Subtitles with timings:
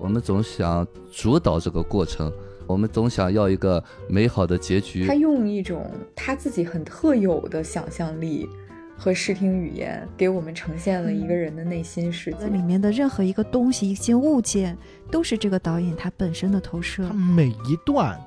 [0.00, 2.32] 我们总想主导这个过程，
[2.66, 5.06] 我们总想要一个美好的结局。
[5.06, 8.48] 他用一种他自己很特有的想象力
[8.96, 12.46] 和视听语言，给我们呈现了一个人的内心世界。
[12.46, 14.76] 里面的任何一个东西、一些物件，
[15.10, 17.06] 都是这个导演他本身的投射。
[17.06, 18.18] 他每一段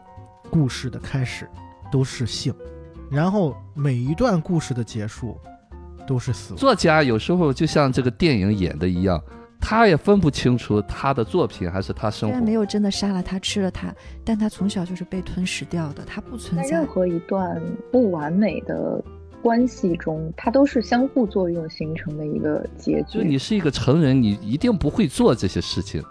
[0.52, 1.50] 故事的开始
[1.92, 2.54] 都是性，
[3.10, 5.36] 然后每一段故事的结束。
[6.06, 6.54] 都是死。
[6.56, 9.24] 作家有时候就像这个电影演的一样，
[9.66, 12.34] 他也分不清楚他的作品还是他生活。
[12.34, 13.96] 虽然没有真的杀了他吃了他，
[14.26, 16.70] 但他从小就是被吞噬掉的，他不存在。
[16.70, 19.02] 在任何一段不完美的
[19.42, 23.20] 关系中，它都是相互作用形成的一个结局。
[23.20, 26.04] 就你是一个成人，你一定不会做这些事情。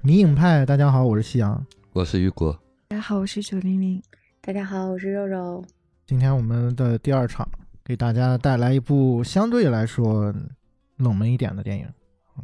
[0.00, 2.56] 迷影派，大家好，我是夕阳，我是雨果，
[2.86, 4.00] 大家好，我是九零零。
[4.40, 5.64] 大家好，我是肉肉。
[6.06, 7.48] 今天我们的第二场
[7.92, 10.34] 给大家带来一部相对来说
[10.96, 11.86] 冷门一点的电影，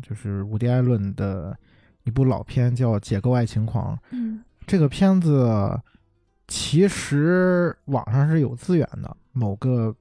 [0.02, 1.58] 就是伍迪·艾伦的
[2.04, 3.96] 一部老片，叫《解构爱情狂》。
[4.10, 5.80] 嗯，这个片子
[6.48, 9.96] 其实网上是有资源的，某个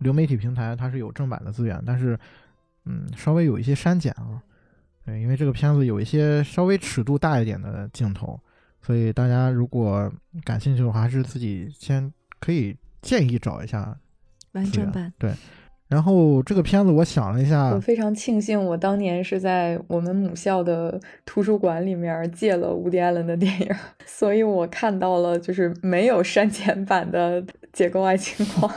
[0.00, 2.18] 流媒体平台它是有正版的资源，但是
[2.84, 4.42] 嗯，稍微有一些删减啊。
[5.06, 8.36] 对，因为这个片子有一些稍微尺度大一点的镜头。
[8.80, 13.96] 所以大家如果感兴趣的话，还是自己先可以建议找一下
[14.52, 15.12] 完整版。
[15.18, 15.32] 对，
[15.88, 23.68] 然后这个片子我想了一下，我非常庆幸我当年是在我们母校的图书馆里面借了伍迪·艾伦的电影，
[24.06, 27.42] 所以我看到了就是没有删减版的
[27.72, 28.70] 《解构爱情狂》。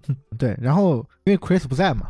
[0.38, 2.08] 对，然后因为 Chris 不在嘛，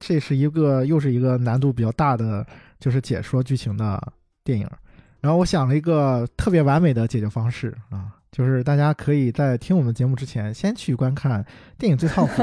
[0.00, 2.46] 这是一个又是一个难度比较大的，
[2.80, 4.66] 就是解说剧情的电影。
[5.20, 11.44] 然后我想了一个特别完美的解决方式啊，就是大家可以在听我们节目之前，先去观看
[11.78, 12.42] 电影最靠谱。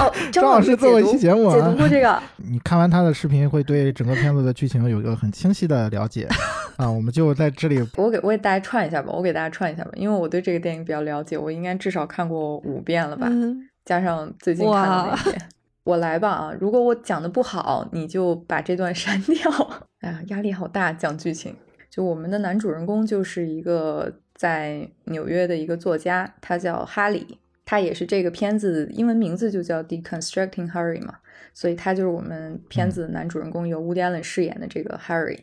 [0.00, 2.20] 哦， 张老师做过一期节目，解读过这个。
[2.36, 6.28] 你看完他的视频，会对整个片子的剧情有一个很清晰的了解
[6.76, 6.90] 啊。
[6.90, 13.28] 我们就在这里，我给我给大家串一下吧，我给大家串一下吧，因为我对这个电影比较了解，我应该至少看过五遍了吧，
[13.84, 15.48] 加上最近看的那遍。
[15.84, 16.52] 我来吧啊！
[16.60, 19.36] 如果我讲的不好，你就把这段删掉。
[20.00, 21.56] 哎呀，压力好大，讲剧情。
[21.90, 31.18] 就我们的男主人公就是一个在纽约的一个作家，他叫哈里，他也是这个片子英文名字就叫 Deconstructing Harry 嘛，
[31.52, 35.38] 所以他就是我们片子的男主人公，由 Woody Allen 饰演的这个 Harry。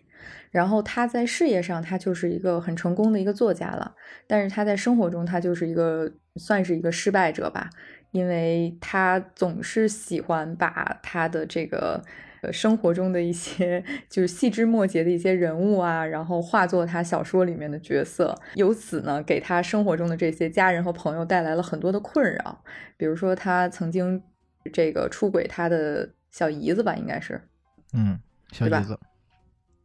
[0.51, 3.93] 然后他在事业上，他就是一个很成功的一个作家了，
[4.25, 7.69] 但是他在生活中，他就是一个算是一个失败者吧。
[8.11, 12.01] 因为他总是喜欢把他的这个
[12.45, 22.63] 呃生活中的一些就是细枝末节的一些人物啊，然后化作他小说里面的角色，由此呢给他生活中的这些家人和朋友带来了很多的困扰。
[22.97, 24.21] 比如说他曾经
[24.71, 27.41] 这个出轨他的小姨子吧，应该是，
[27.93, 28.19] 嗯，
[28.51, 28.99] 小姨子，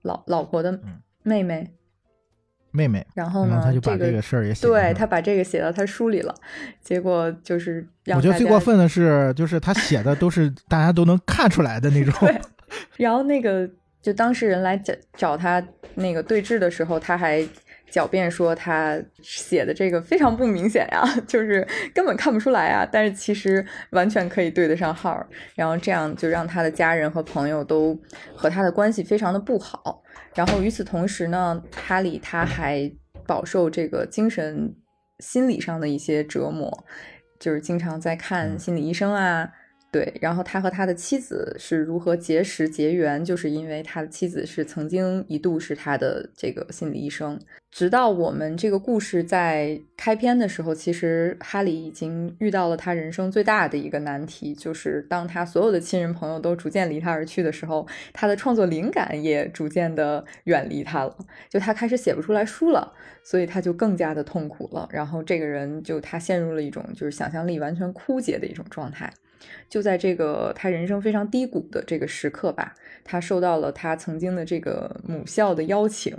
[0.03, 0.81] 老老婆的
[1.23, 1.75] 妹妹。
[2.73, 3.61] 妹妹，然后呢？
[3.65, 6.35] 他就把这个事儿也写，对他把这个写到他书里了。
[6.81, 12.15] 结果就是，我觉得最过分的是，就是他写的都是大家都能看出来的那种。
[12.21, 12.41] 对。
[12.97, 13.69] 然后那个
[14.01, 15.63] 就当事人来找找他
[15.97, 17.45] 那个对峙的时候，他还
[17.91, 22.89] 狡辩说他写的这个非常不明显呀， 就是根本看不出来啊。
[22.91, 25.27] 但是其实完全可以对得上号。
[25.57, 27.99] 然后这样就让他的家人和朋友都
[28.35, 30.01] 和他的关系非常的不好。
[30.35, 32.91] 然后与此同时呢，哈里他还
[33.27, 34.75] 饱受这个精神
[35.19, 36.85] 心理上的一些折磨，
[37.39, 39.51] 就是经常在看心理医生啊。
[39.93, 47.37] 对，然后他和他的妻子是如何结识结缘，就是因为他的妻子是曾经一度是他的这个心理医生。
[47.73, 61.17] 直到我们这个故事在开篇的时候，其实哈里已经遇到了他人生最大的一个难题，就是当他所有的亲人朋友都逐渐离他而去的时候，他的创作灵感也逐渐的远离他了。
[61.49, 62.93] 就他开始写不出来书了，
[63.25, 64.89] 所以他就更加的痛苦了。
[64.93, 69.13] 然后这个人就他陷入了一种就是想象力完全枯竭的一种状态。
[69.69, 76.17] 就在这个他人生非常低谷的这个时刻吧，他受到了他曾经的这个母校的邀请，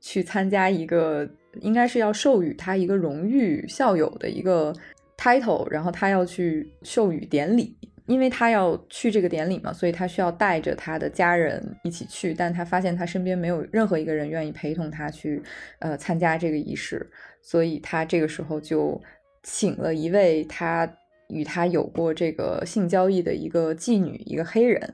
[0.00, 1.28] 去参加一个
[1.60, 4.74] 应该是要授予他一个荣誉校友的一个
[5.18, 7.76] title，然后他要去授予典礼，
[8.06, 15.42] 因为他要去这个典礼嘛，所以他需要带着他的家人一起去，但他发现他身边没有任何一个人愿意陪同他去，
[15.80, 17.08] 呃，参加这个仪式，
[17.42, 19.00] 所以他这个时候就
[19.42, 20.90] 请了一位他。
[21.28, 24.92] 与他有过这个性交易的一个妓女，一个黑人，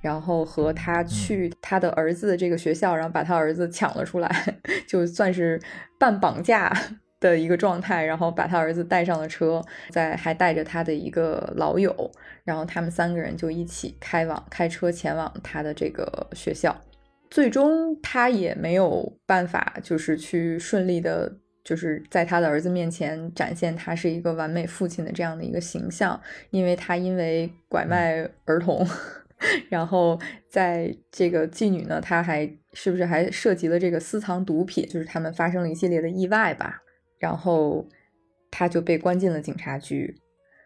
[0.00, 4.30] 然后和他去他的儿子这个学校，然后把他儿子抢了出来，
[4.86, 5.60] 就算是
[5.98, 6.72] 半绑架
[7.20, 12.12] 的一个状态，然后把他儿子带上了车，在还带着他的一个老友，
[12.44, 16.80] 然后他们三个人就一起开往开车前往他的这个学校。
[17.30, 21.30] 最终他也没有办法，就是去顺利的，
[21.68, 26.18] 就是在他的儿子面前展现他是一个完美父亲的这样的一个形象，
[26.48, 28.86] 因为他因为拐卖儿童。
[29.68, 30.18] 然后，
[30.48, 34.84] 在这个妓女呢，她还是不是还涉及了这个私藏毒品？
[34.88, 36.82] 就是他们发生了一系列的意外吧。
[37.18, 37.86] 然后，
[38.50, 40.16] 他就被关进了警察局。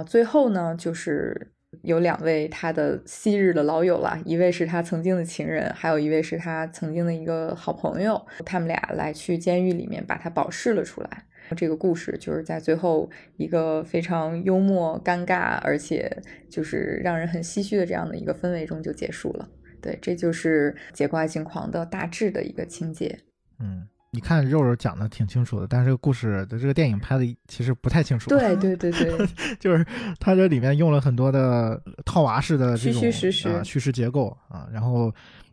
[0.06, 1.51] 最后呢，就是
[1.82, 8.24] 有两位他的昔日的老友了，一位是他曾经的情人，还有一位是他曾经的一个好朋友。
[8.44, 11.24] 他们俩来去监狱里面把他保释了出来。
[11.56, 16.10] 这个故事就是在最后一个非常幽默、尴尬，而且
[16.48, 19.48] 就是让人很唏嘘的这样的一个氛围中就结束了。
[19.80, 23.18] 对，这就是《解怪情狂》的大致的一个情节。
[23.58, 28.28] 嗯，你看肉肉讲的挺清楚的，但是这个故事的这个电影拍的其实不太清楚。
[28.28, 29.26] 对对对对，
[29.58, 29.84] 就是
[30.20, 35.12] 它这里面用了很多的套娃式的这种虚虚实实啊叙事结构啊，然后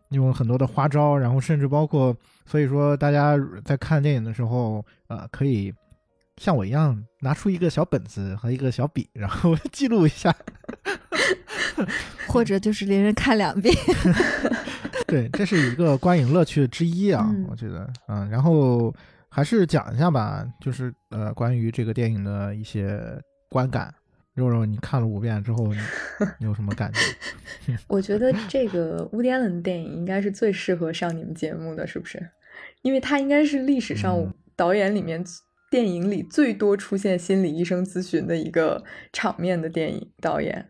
[0.10, 2.16] 用了很多的花招，然后甚至包括，
[2.46, 5.74] 所以说大家在看电影的时候，呃，可以。
[6.38, 10.34] 像我一样拿出一个小本子和一个小笔，然后记录一下，
[12.30, 13.76] 或者就是连着看两遍。
[15.10, 18.94] 对，这是一个观影乐趣之一啊，我觉得，嗯，然后
[19.30, 23.00] 还是讲一下吧，就是呃，关于这个电影的一些
[23.50, 23.94] 观感。
[24.36, 25.68] 肉肉，你看了五遍之后，
[26.40, 27.78] 你 有什么感觉？
[27.88, 32.30] 我觉得这个乌迪安伦的电影应该是最适合上你们节目的，是不是？
[32.82, 35.24] 因为它应该是历史上导演里面。
[35.72, 38.84] 电影里最多出现心理医生咨询的一个
[39.14, 40.68] 场面的电影导演，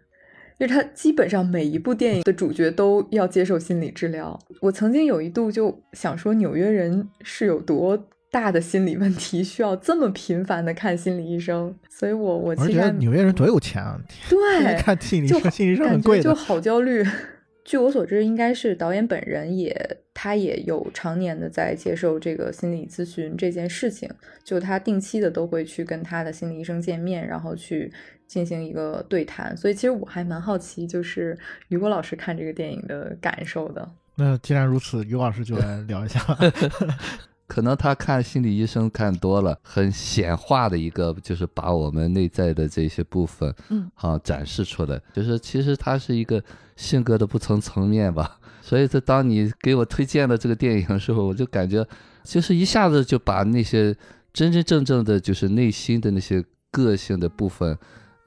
[0.59, 4.37] 就是他基本上每一部电影的主角都要接受心理治疗。
[4.59, 11.73] 我曾经有一度就想说，纽约人是有多大的心理问题，需要这么频繁的看心理医生？
[11.89, 13.97] 所以我我觉得纽约人多有钱啊！
[14.29, 14.37] 对，
[14.77, 17.03] 看心理医生，心理医生很贵的，就好焦虑。
[17.65, 24.09] 据我所知，应该是导演本人也，他也有常年的在接受这个心理咨询这件事情。
[24.43, 27.91] 就他定期的都会去跟他的心理医生见面，然后去
[28.29, 29.57] 进行一个对谈。
[29.57, 31.37] 所以其实我还蛮好奇，就是
[31.67, 33.89] 雨果老师看这个电影的感受的。
[34.15, 36.21] 那既然如此，于老师就来聊一下。
[37.47, 45.01] 可能他看心理医生看多了，很显化的一个，就是把我们内在的这些部分，嗯，好展示出来。
[45.13, 46.43] 就是其实他是一个
[46.75, 48.37] 性格的不同层面吧。
[48.61, 51.83] 所以在当你给我推荐了这个电影的时候，我就感觉，
[52.23, 53.95] 就是一下子就把那些
[54.31, 57.75] 真真正正的就是内心的那些个性的部分，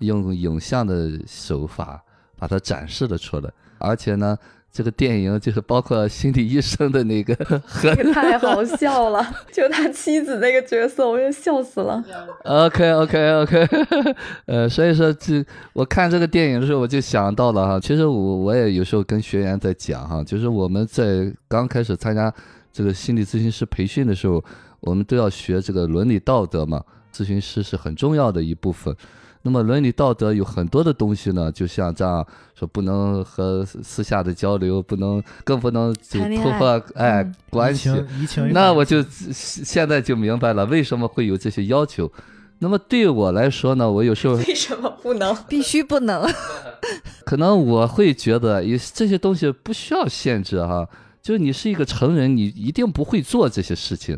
[0.03, 2.03] 用影像的手法
[2.39, 4.37] 把它展示了出来，而且呢。
[4.75, 7.37] 这个电影就是包括心理医生的那个，
[7.85, 9.23] 那个太好笑了，
[9.53, 12.03] 就他妻子那个角色，我就笑死了。
[12.45, 13.69] OK OK OK，
[14.49, 15.45] 呃，所以说这
[15.75, 22.33] 我看这个电影的时候，我就想到了哈，其实我我也有时候跟学员在讲哈，就是我们在刚开始参加
[22.73, 24.43] 这个心理咨询师培训的时候，
[24.81, 26.83] 我们都要学这个伦理道德嘛，
[27.15, 28.97] 咨询师是很重要的一部分。
[29.45, 32.25] 那么伦理道德有很多的东西呢，就像这样
[32.55, 37.91] 说，不能和私下的交流，不能更不能就突破哎关系。
[38.53, 39.03] 那我就
[39.33, 42.11] 现在就明白了为什么会有这些要求。
[42.61, 45.37] 那么对我来说呢，我有时候 为什么不能？
[45.49, 46.25] 必须不能？
[47.27, 50.89] 可能我会觉得有这些东西不需要限制哈，
[51.21, 54.17] 就你是一个成人，你一定不会做这些事情。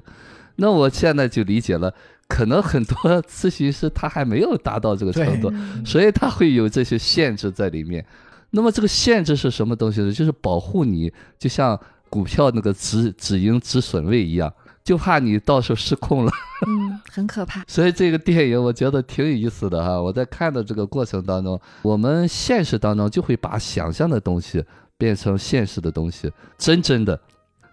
[0.57, 1.95] 那我现在就理解了。
[2.35, 5.53] 可能很多咨询师他还没有达到这个程度，
[5.87, 8.05] 所以他会有这些限制在里面。
[8.51, 10.11] 那么这个限制是什么东西呢？
[10.11, 11.79] 就是保护你，就像
[12.11, 16.33] 股票那个止止盈止损位一样，就怕你到时候失控了。
[16.67, 17.63] 嗯，很可怕。
[17.71, 20.03] 所以这个电影我觉得挺有意思的哈。
[20.03, 24.65] 我在看的这个过程当中，我们现实当中就会把想象的东西
[24.99, 27.21] 变成现实的东西，真真的。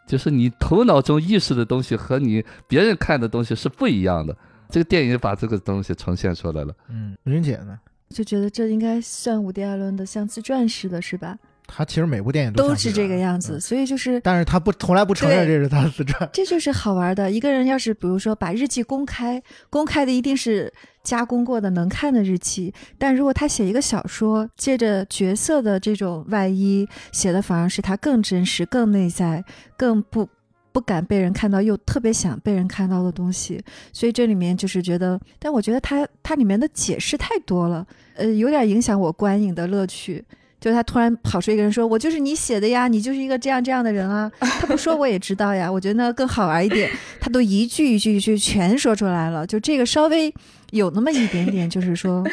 [0.08, 4.38] 就是你头脑中意识的东西和你别人看的东西是不一样的。
[4.72, 6.74] 这个电影把这个东西呈现出来了。
[6.90, 7.78] 嗯，云姐呢？
[8.10, 11.38] 就觉得这应该算伍迪·艾伦的像自传似的，是吧？
[11.74, 16.30] 他其实每部电影都是这个样子，所以就是，但是他不从来不承认这是他的自传。
[16.34, 17.32] 这就是好玩的。
[17.32, 20.72] 一个人要是比如说把日记公开，公开的一定是。
[21.04, 29.44] 加工过的能看的日记，但如果他写一个小说，借着角色的这种外衣写的，反而是他更真实、更内在、
[29.76, 30.30] 更不
[30.72, 33.62] 不敢被人看到，又特别想被人看到的东西。
[33.92, 37.86] 所以这里面就是觉得，但我觉得它它里面的解释太多了，
[38.16, 40.24] 呃，有点影响我观影的乐趣。
[40.60, 46.88] 就他突然跑出一个人说：“我就是你写的呀，你就是一个这样这样的人啊。”他不说我也知道呀，我觉得那更好玩一点。
[47.20, 50.32] 他都一句一句一句全说出来了，就这个稍微
[50.70, 52.24] 有那么一点点，就是说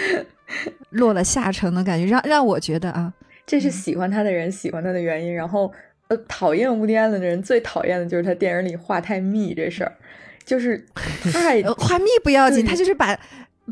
[0.90, 3.10] 落了下乘的感觉，让让我觉得啊，
[3.46, 5.34] 这是喜欢他的人喜欢他的原因。
[5.34, 5.72] 然后
[6.08, 9.92] 呃，讨厌乌迪安伦的人最讨厌的就是他电影里话太密这事儿，
[10.44, 10.84] 就是
[11.32, 13.18] 太呃话密不要紧，他就是把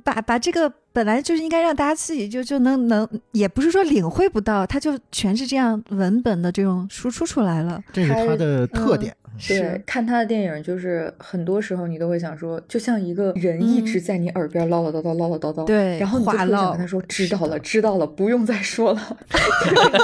[0.05, 7.83] 把把这个本来就是应该让大家自己就就能能，也不是说领会不到，他就全是这样文本的这种输出出来了。
[7.93, 9.17] 这是他的特嗯点。
[9.49, 19.17] 对，看他的电影，就是很多时候你都会想说，就像一个人一直在你耳边唠唠叨叨、唠唠叨叨，嗯对然后你就想跟他说：“知道了，知道了，不用再说了。”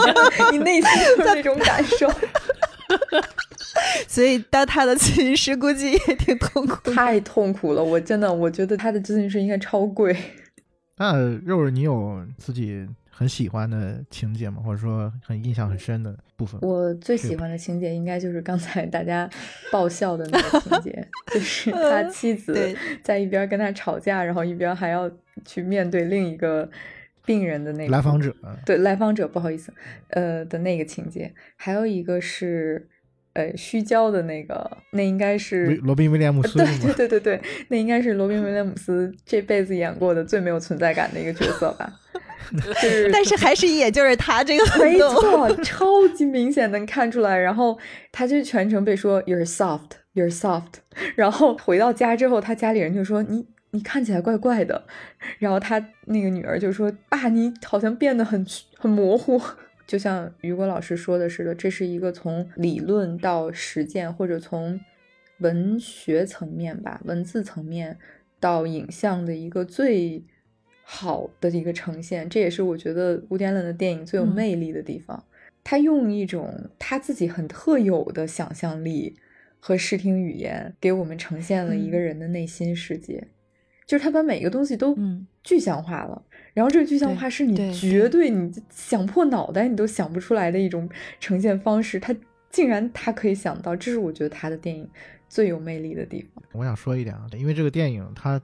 [0.53, 2.11] 你内心就是那种感受，
[4.09, 6.93] 所以当他的咨询师估计也挺痛苦的。
[6.95, 7.83] 太痛苦了。
[7.83, 10.17] 我真的，我觉得他的咨询师应该超贵。
[10.99, 14.63] 那肉肉，你有自己很喜欢的情节吗？
[14.65, 16.59] 或者说很印象很深的部分？
[16.63, 19.29] 我最喜欢的情节应该就是刚才大家
[19.71, 25.11] 爆笑的那个情节， 就是他妻子在一边跟他吵架，然后一边还要
[25.45, 26.69] 去面对另一个
[27.25, 29.73] 病人的那个来访者，对来访者，不好意思，
[30.09, 32.89] 呃的那个情节，还有一个是
[33.35, 35.67] 呃虚焦的那个，那应该是。
[35.83, 36.67] 罗宾威廉姆斯 对？
[36.95, 41.93] 对对对对，那应该是罗宾威廉姆斯这辈子演过的最没有存在感的一个角色吧，
[42.81, 44.99] 就是但是还是也就是他这个没。
[44.99, 47.39] 错，超级明显能看出来。
[47.39, 47.79] 然后
[48.11, 50.75] 他就全程被说 “you're soft, you're soft”，
[51.17, 54.85] 然后回到家之后，他家里人就说你你看起来怪怪的。
[55.39, 58.45] 然后他那个女儿就说爸，你好像变得很
[58.77, 59.41] 很模糊。
[59.93, 64.81] 就像雨果老师说的似的，这是一个从理论到实践，或者从
[65.41, 67.99] 文学层面吧，文字层面
[68.41, 70.25] 到影像的一个最
[70.83, 72.27] 好的一个呈现。
[72.27, 75.23] 这也是我觉得乌迪安伦的电影最有嗯魅力的地方。
[75.63, 79.15] 他用一种他自己很特有的想象力
[79.61, 83.29] 和视听语言，给我们呈现了一个嗯人的内心世界。
[83.85, 92.15] 就是他把每个东西都嗯具象化了，然后这个具象化是你绝对你想破脑袋你都想不出来的一种呈现方式，他
[92.51, 94.89] 竟然他可以想到，这是我觉得他的电影
[95.29, 96.45] 最有魅力的地方。
[96.53, 98.41] 我想说一点啊，因为这个电影它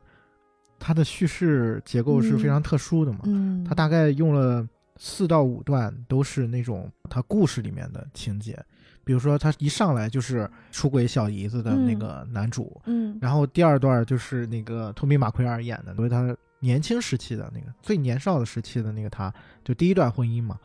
[0.78, 8.58] 它的叙事结构是非常特殊的嘛，嗯，它大概用了四到五段都是那种它故事里面的情节，
[9.04, 19.32] 比如说他一上来就是出轨小姨子的那嗯个男主，嗯然后第二段就是那个托比马奎尔演的，所以他年轻时期的那个最年少的时期的那个他，
[19.64, 20.58] 就第一段婚姻嘛，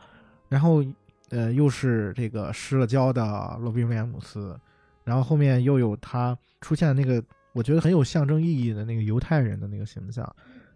[0.48, 0.84] 然后
[1.30, 4.58] 呃又是这个失了焦的罗宾威廉姆斯，
[5.04, 7.22] 然后后面又有他出现的那个
[7.52, 10.28] 我觉得很有象征意义的那个犹太人的那个形象，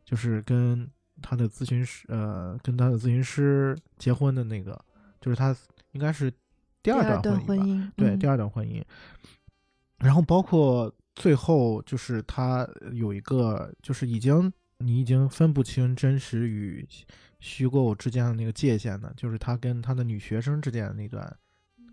[0.04, 0.88] 就是跟
[1.20, 4.78] 他的咨询师呃跟他的咨询师结婚的那个，
[5.20, 5.54] 就是他
[5.92, 6.30] 应该是
[6.82, 8.18] 第第二二段段婚姻吧，姻，对，嗯。
[8.18, 8.82] 第二段婚姻。
[9.98, 16.86] 然后包括最后就是他有一个，就是已经你已经分不清真实与
[17.40, 21.36] 虚构之间的那个界限的，就是他跟他的女学生之间的那段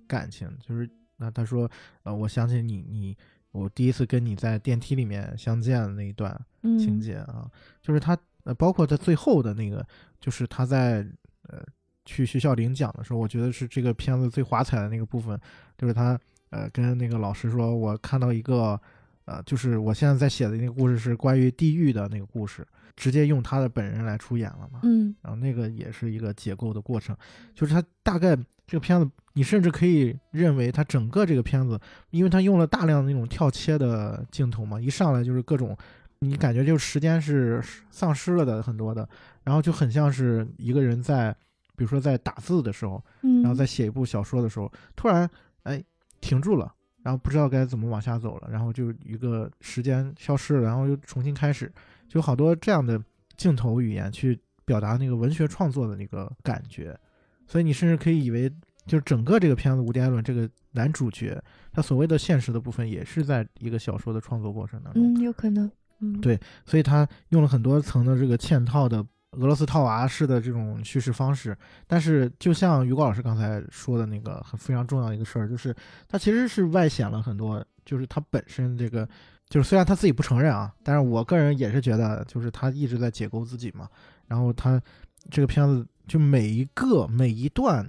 [0.08, 1.70] 感情，就是那他说，
[2.04, 3.18] 呃，我想起你你
[3.52, 7.02] 我第一次跟你在电梯里面相见的那一段情嗯。
[7.02, 7.50] 节啊，
[7.82, 9.86] 就是他呃，包括他最后的那个，
[10.20, 11.06] 就是他在
[11.44, 11.64] 呃
[12.06, 15.40] 去学校领奖的时候，我觉得是这个片子最华彩的那个部分，
[15.78, 18.80] 就是他呃跟那个老师说，我看到一个
[19.26, 22.66] 呃，就是我现在在写的那个故事是关于地狱的那个故事，
[22.96, 25.16] 直接用他的本人来出演了嘛，嗯。
[25.22, 27.16] 然后那个也是一个解构的过程，
[27.54, 28.36] 就是他大概
[28.68, 31.80] 这个片子，你甚至可以认为他整个这个片子，
[32.12, 35.76] 因为他用了大量的那种跳切的镜头嘛，一上来就是各种，
[36.20, 39.08] 你感觉就时间是丧失了的很多的，
[39.44, 41.32] 然后就很像是一个人在，
[41.76, 45.30] 比如说在打字的时候，嗯，然后在写一部小说的时候，突然
[45.64, 45.84] 哎
[46.22, 46.74] 停住了，
[47.06, 51.72] 然后不知道该怎么往下走了，然后就一个时间消失了，然后又重新开始，
[52.08, 53.00] 就好多这样的
[53.38, 57.00] 镜头语言去表达那个文学创作的那个感觉，
[57.46, 58.50] 所以你甚至可以以为，
[58.88, 61.40] 就是整个这个片子《无敌艾伦》这个男主角，
[61.72, 66.20] 他所谓的现实的部分，也是在一个小说的创作过程当中，嗯有可能，嗯。
[66.22, 69.06] 对所以他用了很多层的这个嵌套的
[69.38, 71.58] 俄罗斯套娃式的这种叙事方式。
[71.88, 75.76] 但是，就像于果老师刚才说的那个很非常重要的一个事儿，就是
[76.08, 79.08] 他其实是外显了很多，就是他本身这个，
[79.50, 83.88] 就是虽然他自己不承认啊，但是我个人也是觉得，就是他一直在解构自己嘛。
[84.28, 84.82] 然后他
[85.30, 87.88] 这个片子就每一个每一段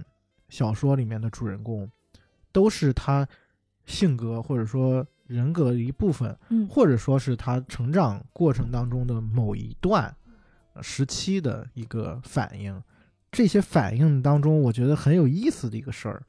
[0.49, 1.89] 小说里面的主人公，
[2.51, 3.27] 都是他
[3.85, 6.37] 性格或者说人格的一部分。
[6.49, 10.26] 嗯或者说是他成长过程当中的某一段呃
[10.81, 12.81] 时期的一个反应，
[13.31, 16.23] 这些反应当中，我觉得很有意思的一个事儿，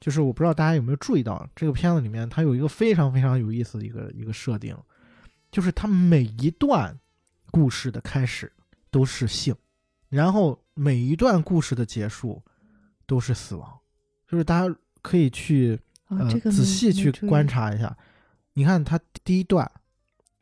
[0.00, 4.76] 就是我不知道大家有没有注意到，这个片子里面它有一个非常非常有意思的一个一个设定，
[5.50, 6.98] 就是它每一段
[7.50, 8.52] 故事的开始
[8.90, 9.54] 都是性，
[10.08, 12.42] 然后每一段故事的结束
[13.06, 13.78] 都是死亡，
[14.26, 17.96] 就是大家可以去呃，哦这个仔细去观察一下。
[18.54, 19.70] 你看它第一段，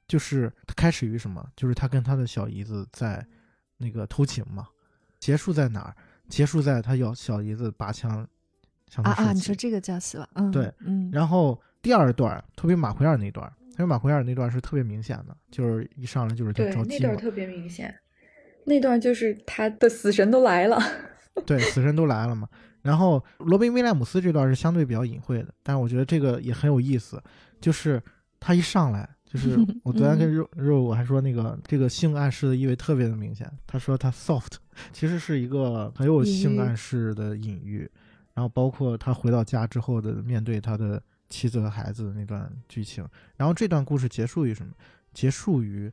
[0.09, 1.47] 就是他开始于什么？
[1.57, 3.25] 就是他跟他的小姨子在
[3.79, 4.69] 那个偷情嘛。
[5.19, 5.97] 结束在哪儿？
[6.29, 8.27] 结束在他要小姨子拔枪
[8.89, 9.33] 向他啊啊！
[9.33, 17.95] 你说这个叫死亡，嗯，对，嗯，然后第二段，特别马奎尔那段，特别马奎尔那段是特别明显的，就是一上来就是他对，着急嘛，那段特别明显，
[18.65, 20.79] 那段就是他的死神都来了。
[21.47, 22.49] 对，死神都来了嘛。
[22.83, 27.23] 然后罗宾威廉姆斯这段是相对比较隐晦的，但是我觉得这个也很有意思，
[27.61, 28.03] 就是
[28.39, 34.55] 他一上来，就是 我昨天跟肉肉我还说那个这个性暗示的意味特别的明显，他说他 soft
[34.93, 37.91] 其实是一个很有性暗示的隐喻，
[38.35, 43.07] 然后包括他回到家之后的面对他的妻子和孩子的那段剧情，
[43.37, 44.73] 然后这段故事结束于什么？
[45.13, 45.91] 结束于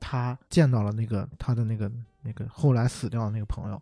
[0.00, 1.90] 他见到了那个他的那个
[2.22, 3.80] 那个后来死掉的那个朋友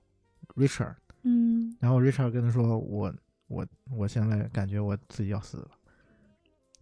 [0.55, 0.95] Richard。
[1.29, 3.13] 嗯然后 Richard 跟他说：“我
[3.49, 5.71] 我我现在感觉我自己要死了。”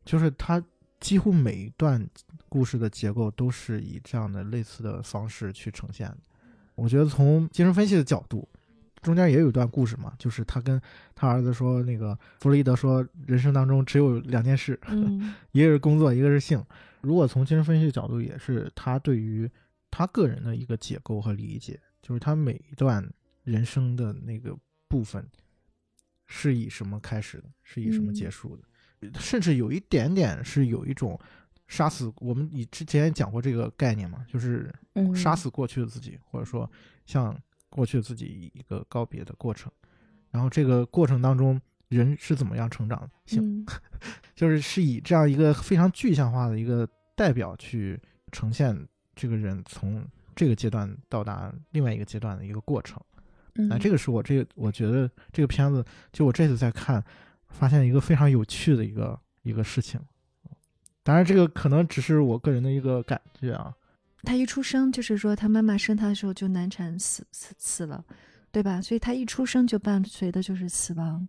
[0.04, 0.62] 就是他
[1.04, 2.08] 几乎每一段
[2.48, 6.16] 故事的结构都是以这样的类似的方式去呈现的。
[6.74, 8.48] 我觉得从精神分析的角度，
[9.02, 10.80] 中间也有一段故事嘛，就是他跟
[11.14, 16.64] 他儿子说，那个弗洛伊德说，人生当中只有两件事，嗯 一个是工作，一个是性。
[17.02, 19.46] 如果从精神分析的角度，也是他对于
[19.90, 23.06] 他个人的一个解构和理解，就是他每一段
[23.42, 24.56] 人生的那个
[24.88, 25.28] 部分
[26.24, 28.62] 是以什么开始的，是以什么结嗯束的，
[29.20, 31.18] 甚至有一点点是有一种
[31.68, 36.70] 杀死我们以之前也讲过这个概念嘛，就是嗯杀死过去的自己，或者说
[37.06, 37.36] 向
[37.68, 39.70] 过去的自己一个告别的过程。
[40.30, 43.10] 然后这个过程当中，人是怎么样成长的？
[43.26, 43.66] 行嗯
[44.34, 48.00] 就是是以这样一个非常具象化的一个代表去
[48.32, 48.76] 呈现
[49.14, 53.00] 这个人从这个阶段到达另外一个阶段的一个过程。
[53.54, 57.00] 嗯啊，这个是我这个我觉得这个片子，就我这次在看，
[57.54, 60.00] 发现一个非常有趣的一个一个事情。
[61.02, 63.74] 当然，这个可能只是我个人的一个感觉啊。
[64.22, 68.04] 他一出生就是说他妈妈生他的时候就难产死死死了，
[68.50, 68.80] 对吧？
[68.80, 71.26] 所以他一出生就伴随的就是死亡。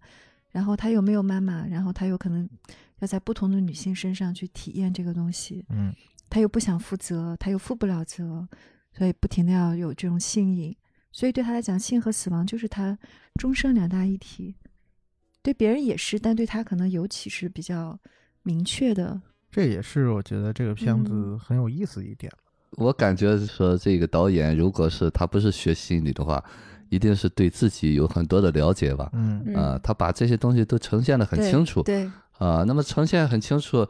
[0.51, 2.49] 然后他又没有妈妈，然后他有可能
[2.99, 5.93] 要在不同的女性身上去体验这个东西，嗯
[6.29, 8.47] 他又不想负责，他又负不了责，
[8.93, 10.75] 所以不停的要有这种性瘾。
[11.11, 12.97] 所以对他来讲，性和死亡就是他
[13.35, 14.55] 终生两大议题。
[15.45, 17.95] 对别人也是，但对他可能尤其是比较
[18.41, 19.21] 明确的。
[19.51, 22.31] 这也是我觉得这个片子嗯很有意思一点。
[22.71, 26.43] 我感觉说这个导演，如果是他不是学心理的话，
[26.89, 29.07] 一定是对自己有很多的了解吧。
[29.13, 32.63] 嗯嗯啊，他把这些东西都呈现的很清楚对，啊。
[32.65, 33.87] 那么呈现很清楚，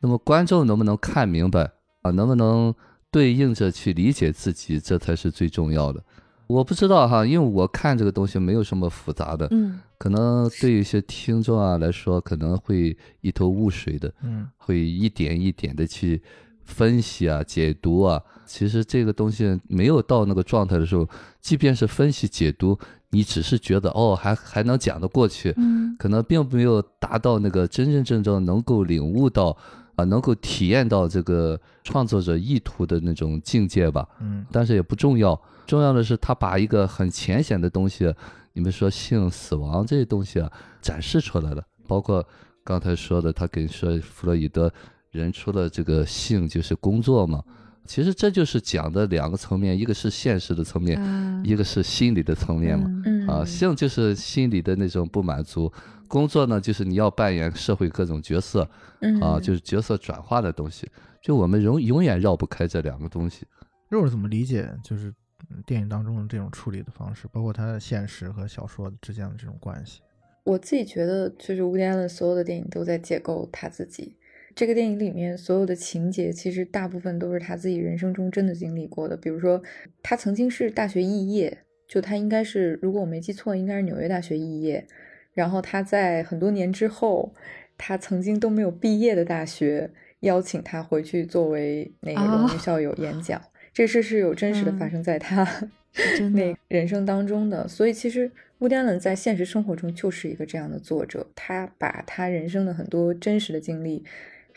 [0.00, 1.70] 那么观众能不能看明白
[2.02, 2.10] 啊？
[2.10, 2.74] 能不能
[3.12, 6.02] 对应着去理解自己，这才是最重要的。
[6.46, 14.12] 我不知道哈，因为我看这个东西没有什么复杂的，嗯可能对一些听众啊来说，可能会一头雾水的。
[14.22, 16.22] 嗯会一点一点的去
[16.64, 18.20] 分析啊、解读啊。
[18.44, 21.08] 其实这个东西没有到那个状态的时候，
[21.40, 22.78] 即便是分析解读，
[23.10, 29.56] 你只是觉得哦，还还能讲得过去，嗯可能并没有达到那个真真正正能够领悟到
[29.96, 34.06] 啊，能够体验到这个创作者意图的那种境界吧。
[34.20, 38.14] 嗯但是也不重要，重要的是他把一个很浅显的东西，
[38.52, 41.64] 你们说性、死亡这些东西啊，展示出来了。
[41.88, 42.26] 包括
[42.62, 44.72] 刚才说的，他跟说弗洛伊德，
[45.10, 47.42] 人除了这个性就是工作嘛，
[47.84, 52.84] 其实这就是讲的两个层面，一个是现实的层面，啊，一个是心理的层面嘛。
[52.88, 55.72] 嗯嗯啊，性就是心理的那种不满足，
[56.08, 58.68] 工作呢就是你要扮演社会各种角色
[59.00, 60.88] 嗯啊，就是角色转化的东西，
[61.22, 63.46] 就我们永永远绕不开这两个东西。
[63.88, 65.08] 肉是怎么理解就是
[65.50, 70.00] 嗯电影当中的这种处理的方式，包括它的现实和小说之间的这种关系？
[70.44, 74.16] 我自己觉得，就是乌迪·安伦所有的电影都在解构他自己。
[74.54, 79.16] 这个电影里面所有的情节，其实大部分都是他自己人生中真的经历过的。
[79.16, 79.60] 比如说，
[80.02, 84.86] 他曾经是大学肄业，就他应该是，如果我没记错，应该是纽约大学毕业。
[85.32, 87.34] 然后他在很多年之后，
[87.76, 93.40] 他曾经都没有毕业的大学邀请他回去作为那个荣誉啊校友演讲。
[93.72, 95.46] 这事是有真实的发嗯生在他
[96.32, 104.02] 那，人生当中的，所以其实乌迪·艾伦在现实生活中就是一个这样的作者，他把他人生的很多真实的经历，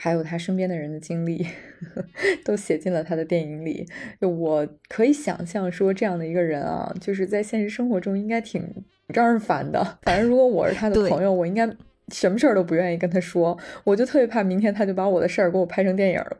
[0.01, 1.45] 还有他身边的人的经历，
[2.45, 3.85] 都写进了他的电影里。
[4.21, 8.63] 就我可以想象说，这样的一个人啊，就是在现实生活中应该挺
[9.13, 9.99] 招人烦的。
[10.03, 11.69] 反正如果我是他的朋友，我应该
[12.13, 16.38] 什么事儿都不愿意跟他说，我就特别怕明天他就把我的事儿给我拍成电影了。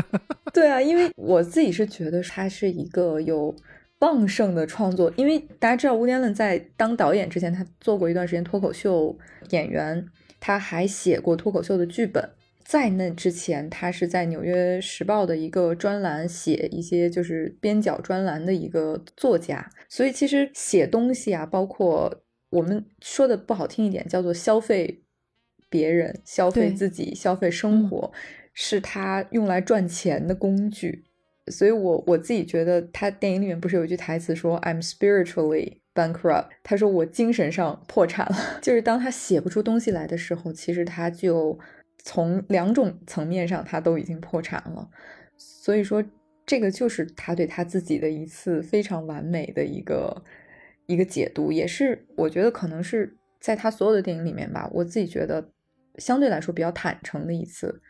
[0.52, 3.56] 对啊，因为我自己是觉得他是一个有
[4.00, 9.16] 旺盛的创作，因为大家知道，乌迪·伦在当导演之前，他做过一段时间脱口秀
[9.48, 10.06] 演员，
[10.38, 12.28] 他还写过脱口秀的剧本。
[12.70, 25.02] 在那之前，他是在《纽约时报》的一个专栏写一些就是边角专栏的一个作家，所以其实写东西啊，包括我们说的不好听一点，叫做消费
[25.68, 28.12] 别人、消费自己、消费生活，
[28.54, 31.06] 是他用来赚钱的工具。
[31.48, 38.36] 所以我我自己觉得，他电影里面不是有一句台词说 "I'm spiritually bankrupt"，他说我精神上破产了。
[38.62, 41.58] 就是当他写不出东西来的时候，其实他就
[42.04, 44.88] 从两种层面上他都已经破产了。
[45.36, 46.04] 所以说，
[46.44, 50.22] 这个就是他对他自己的一次非常完美的一个
[50.86, 55.50] 一个解读，也是我觉得可能是在他所有的电影里面吧，我自己觉得
[55.96, 57.80] 相对来说比较坦诚的一次。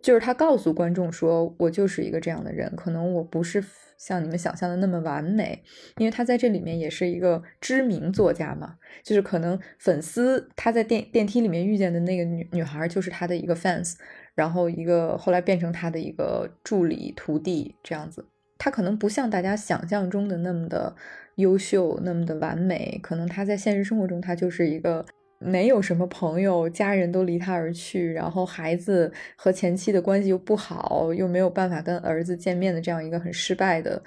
[0.00, 3.60] 就是他告诉观众说：“我就是一个这样的人，可能我不是
[3.98, 5.62] 像你们想象的那么完美，
[5.96, 13.96] 因为他在这里面也是一个知名作家嘛，就是可能粉丝他在电电梯里面遇见的那个女女孩就是他的一个 fans，
[14.34, 18.24] 然后一个后来变成他的一个助理徒弟这样子，
[18.56, 20.94] 他可能不像大家想象中的那么的
[21.34, 25.04] 优秀，那么的完美，可能他在现实生活中他就是一个。”
[25.40, 34.02] 没有什么朋友，家人都离他而去，然后孩子和前妻的关系又不好，又没有办法跟儿子见面的这样一个很失败的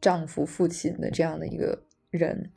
[0.00, 1.76] 丈夫、父亲的这样的一个
[2.10, 2.50] 人，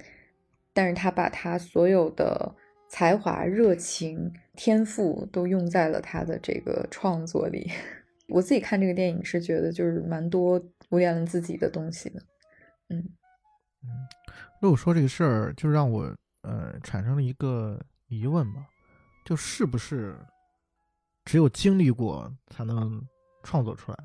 [0.74, 2.56] 但是他把他所有的
[2.88, 7.72] 才华、热情、天赋都用在了他的这个创作里。
[8.30, 12.22] 我自己看这个电影是觉得就是蛮多吴彦伦自己的东西的，
[12.90, 13.00] 嗯
[13.82, 13.90] 嗯，
[14.62, 17.80] 如果说这个事儿，就让我呃产生了一个。
[18.10, 18.68] 疑问吧，
[19.26, 20.16] 就是不是
[21.26, 23.02] 只有经历过才能
[23.44, 23.98] 创作出来？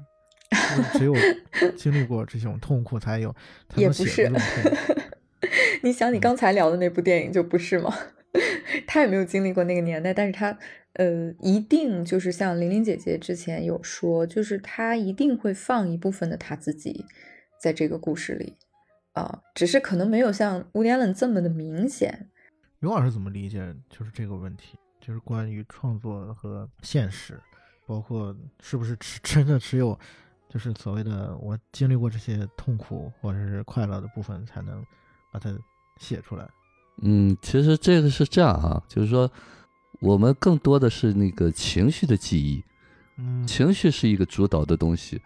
[0.93, 1.15] 只有
[1.77, 3.35] 经历过这种痛苦才有
[3.69, 5.01] 才能写这种痛苦。
[5.83, 7.93] 你想，你刚才聊的那部电影就不是吗？
[8.87, 10.57] 他也没有经历过那个年代，但是他
[10.95, 17.05] 呃，一定就是像玲玲姐姐之前有说，就是他一定会放一部分的他自己
[17.61, 18.57] 在这个故事里
[19.13, 22.31] 啊，只是可能没有像乌迪·艾伦这么的明显。
[22.81, 24.79] 刘老师怎么理解就是这个问题？
[25.01, 27.39] 就是关于创作和现实，
[27.87, 29.99] 包括是不是只真的只有
[30.49, 34.83] 就是所谓的我经历过这些痛苦或者是快乐的部分，才能
[35.31, 35.55] 把它
[35.99, 36.49] 写出来？
[37.03, 39.31] 嗯，其实这个是这样哈、啊，就是说
[40.01, 42.65] 我们更多的是那个情绪的记忆，
[43.19, 45.21] 嗯，情绪是一个主导的东西，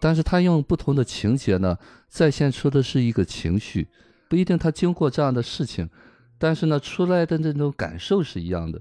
[0.00, 1.76] 但是他用不同的情节呢，
[2.08, 3.88] 再现出的是一个情绪，
[4.28, 5.90] 不一定他经过这样的事情。
[6.38, 8.80] 但是呢，出来的那种感受是一样的，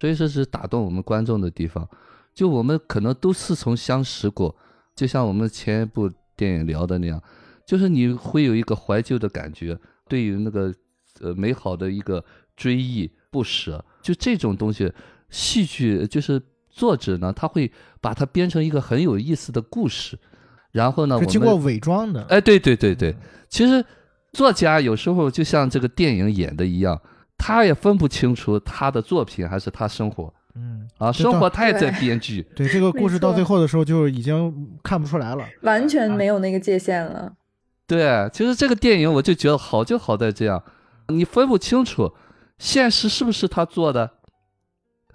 [0.00, 1.86] 所以说是打动我们观众的地方。
[2.32, 4.56] 就我们可能都似曾相识过，
[4.96, 7.22] 就像我们前一部电影聊的那样，
[7.66, 10.74] 就是你会有一个怀旧的感觉，对于那个
[11.20, 12.24] 呃美好的一个
[12.56, 13.84] 追忆不舍。
[14.02, 14.92] 就这种东西，
[15.30, 16.40] 戏剧就是
[16.70, 20.18] 作者呢，他会把它编成一个很有意思的故事，
[20.72, 22.24] 然后呢，是经过伪装的。
[22.24, 23.14] 哎，对对对对，
[23.48, 23.84] 其实。
[24.34, 27.00] 作家有时候就像这个电影演的一样，
[27.38, 30.34] 他也分不清楚他的作品还是他生活。
[30.56, 32.42] 嗯啊，生活他也在编剧。
[32.54, 37.32] 对这个故事到最后的时候就已经看不出来了，完全没有那个界限了。
[37.86, 40.62] 对，其实这个电影我就觉得好就好在这样，
[41.08, 42.12] 你分不清楚
[42.58, 44.12] 现实是不是他做的。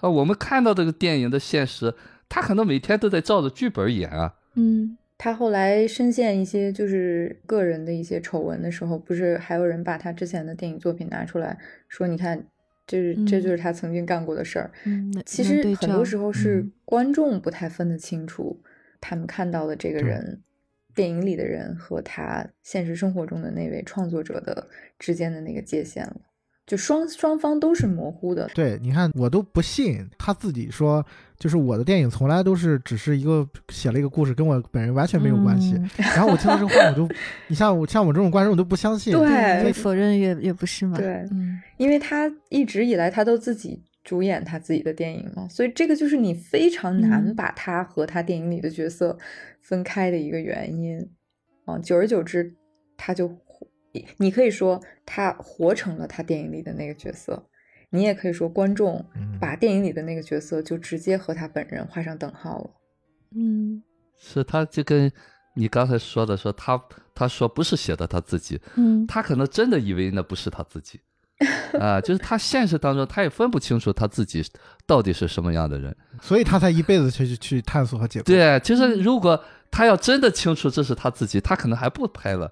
[0.02, 1.96] 啊，我们看到这个电影的现实，
[2.28, 4.34] 他可能每天都在照着剧本演啊。
[4.56, 4.98] 嗯。
[5.20, 11.58] 他后来深陷一些就是个人的一些丑闻的时候，不是还有人把他之前的电影作品拿出来
[11.90, 12.42] 说，你看，
[12.88, 14.72] 这是这就是他曾经干过的事儿。
[14.86, 18.62] 嗯，其实很多时候是嗯观众不太分得清楚，
[19.02, 20.42] 他们看到的这个人，
[20.96, 26.22] 电影里的人和他现实生活中的那位创作者的之间的那个界限了。
[26.70, 28.48] 就双双方都是模糊的。
[28.54, 31.04] 对，你看我都不信他自己说，
[31.40, 35.74] 就是我的电影从来都是只是一个写了一个故事，跟我本人完全没有关系。
[35.74, 37.10] 嗯、然后我听到这话，我都，
[37.50, 39.12] 你像我像我这种观众我都不相信。
[39.12, 40.96] 对，越否认也也不是嘛。
[40.96, 49.18] 对，嗯，因为他一直以来他都自己主演他自己的电影嘛，所以这个就是你非常难嗯把他和他电影里的角色
[49.60, 51.10] 分开的一个原因。
[51.66, 52.54] 啊，久而久之，
[52.96, 53.36] 他就。
[54.18, 57.44] 你可以说他活成了他电影里的那个角色，
[57.90, 59.04] 你也可以说观众
[59.42, 62.70] 把电影里的那个角色就直接和他本人画上等号了。
[63.36, 63.82] 嗯
[64.18, 65.12] 是他就跟
[65.56, 66.82] 你刚才说的说他
[67.16, 71.00] 他说不是写的他自己，嗯他可能真的以为那不是他自己，
[71.80, 74.44] 啊，就是他现实当中他也分不清楚他自己
[74.86, 75.96] 到底是什么样的人。
[76.22, 78.26] 所以他才一辈子去去探索和解构。
[78.26, 82.52] 对，其实如果他要真的清楚这是他自己，他可能还不拍了。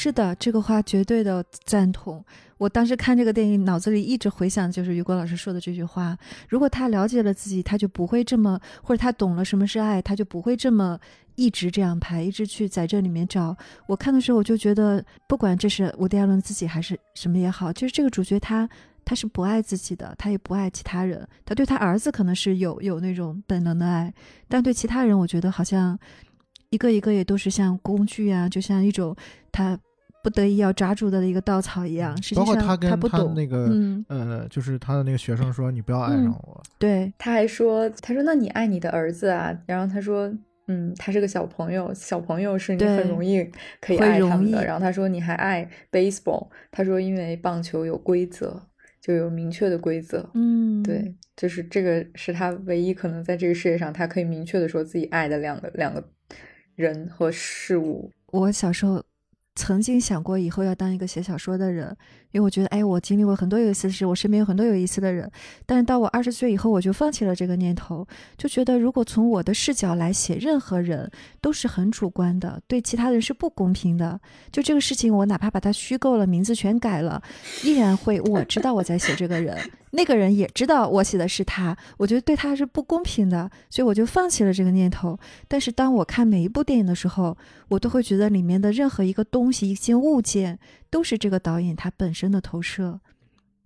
[0.00, 2.24] 是的，这个话绝对的赞同。
[2.56, 6.16] 我当时看这个电影，脑子里一直回想就是雨果老师说的这句话：
[6.48, 10.96] 如果他了解了自己，他就不会这么，或者他懂了什么是爱，他就不会这么
[11.34, 13.56] 一直这样拍，一直去在这里面找。
[13.88, 18.68] 我看的时候，我就觉得，不管这是伍迪·艾伦自己还是什么也好，就是这个主角他
[19.04, 21.26] 他是不爱自己的，他也不爱其他人。
[21.44, 24.14] 他对他儿子可能是有有那种本能的爱，
[24.46, 25.98] 但对其他人，我觉得好像
[26.70, 29.16] 一个一个也都是像工具啊，就像一种
[29.50, 29.76] 他
[30.30, 32.16] 不得已要抓住的一个稻草一样。
[32.22, 36.62] 实际包括上他跟不懂他那个嗯，呃，就是他的那个学生说：“你不要爱上我。
[36.78, 39.56] 对，他还说，他说那你爱你的儿子啊？
[39.66, 40.32] 然后他说，
[40.66, 43.42] 嗯，他是个小朋友，小朋友是你很容易
[43.80, 44.64] 可以爱他们的。
[44.64, 48.60] 然后他说你还爱 baseball，他说因为棒球有规则，
[49.00, 50.28] 就有明确的规则。
[50.34, 56.02] 嗯，对，就是这个是他唯一可能在这个世界上，他可以明确的说自己爱的两个两个
[56.74, 58.10] 人和事物。
[58.30, 59.02] 我小时候
[59.58, 61.96] 曾经想过以后要当一个写小说的人，
[62.32, 65.30] 因为我觉得，哎，我经历过很多有意思的事，我身边有很多有意思的人。
[65.64, 71.10] 但是到我二十岁以后，我就放弃了这个念头，就觉得如果从我的视角来写任何人，
[71.40, 74.20] 都是很主观的，对其他人是不公平的。
[74.52, 77.22] 就这个事情，我哪怕把它虚构了，名字全改了，
[77.64, 79.56] 依然会我知道我在写这个人，
[79.92, 85.18] 那个人也知道我写的是他，我觉得对他是不公平的，所以我就放弃了这个念头。
[85.48, 87.36] 但是当我看每一部电影的时候，
[87.68, 90.58] 我都会觉得里面的任何一个东西、一件物件，
[90.90, 93.00] 都是这个导演他本身的投射，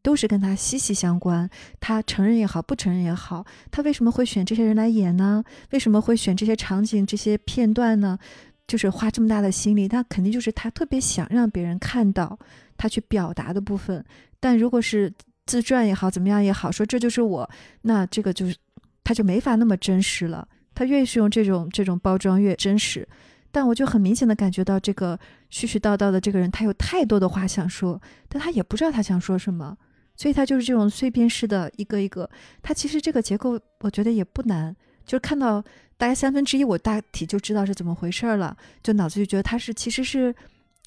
[0.02, 1.48] 都是跟他息息相关。
[1.80, 5.42] 他承认也好，不承认也好，他为什么会选这些人来演呢？
[5.70, 8.18] 为什么会选这些场景、这些片段呢？
[8.66, 12.38] 就是花这么大的心力，他肯定就是他特别想让别人看到
[12.76, 14.02] 他去表达的部分。
[14.40, 15.12] 但如果是
[15.46, 17.48] 自传也好，怎么样也好，说这就是我，
[17.82, 18.56] 那这个就是
[19.04, 20.46] 他就没法那么真实了。
[20.74, 23.06] 他越是用这种这种包装越真实，
[23.52, 25.16] 但我就很明显的感觉到这个
[25.50, 29.76] 絮絮叨叨的这个人，他有太多的话想说，但他也不知道他想说什么，
[30.16, 32.28] 所以他就是这种碎片式的一个一个。
[32.62, 34.74] 他其实这个结构我觉得也不难，
[35.06, 35.62] 就是看到
[35.96, 40.34] 大概三分之一，我大体就知道是怎么回事了，就脑子就觉得他是其实是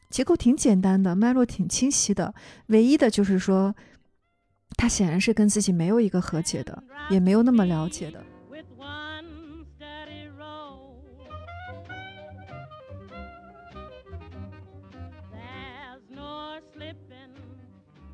[0.10, 2.34] 结构挺简单的，脉络挺清晰的，
[2.68, 3.74] 唯一的就是说。
[4.78, 8.22] 他显然是跟自己没有一个和解的，也没有那么了解的。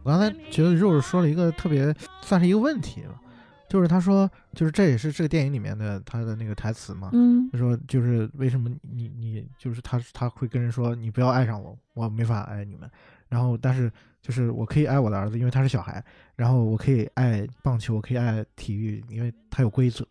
[0.03, 3.21] 我刚才觉得肉肉说了一个特别算是一个问题吧，
[3.69, 7.09] 就是他说，就是这也是这个电影里面的他的那个台词嘛。
[7.13, 12.89] 嗯他说，就是为什么你你就是他他会跟人说你不要爱上我，我没法爱你们。
[13.29, 13.89] 然后，但是
[14.21, 16.03] 就是我可以爱我的儿子，因为他是小孩。
[16.35, 20.05] 然后我可以爱棒球，我可以爱体育，因为他有规则。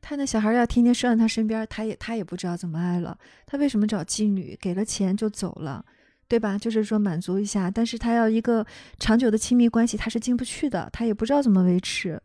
[0.00, 3.16] 他那小孩要天天拴在他身边，他也他也不知道怎么爱了。
[3.46, 4.56] 他为什么找妓女？
[4.60, 5.84] 给了钱就走了，
[6.28, 6.58] 对吧？
[6.58, 8.64] 就是说满足一下，但是他要一个
[8.98, 12.20] 长久的亲密关系，他是进不去的，他也不知道怎么维持。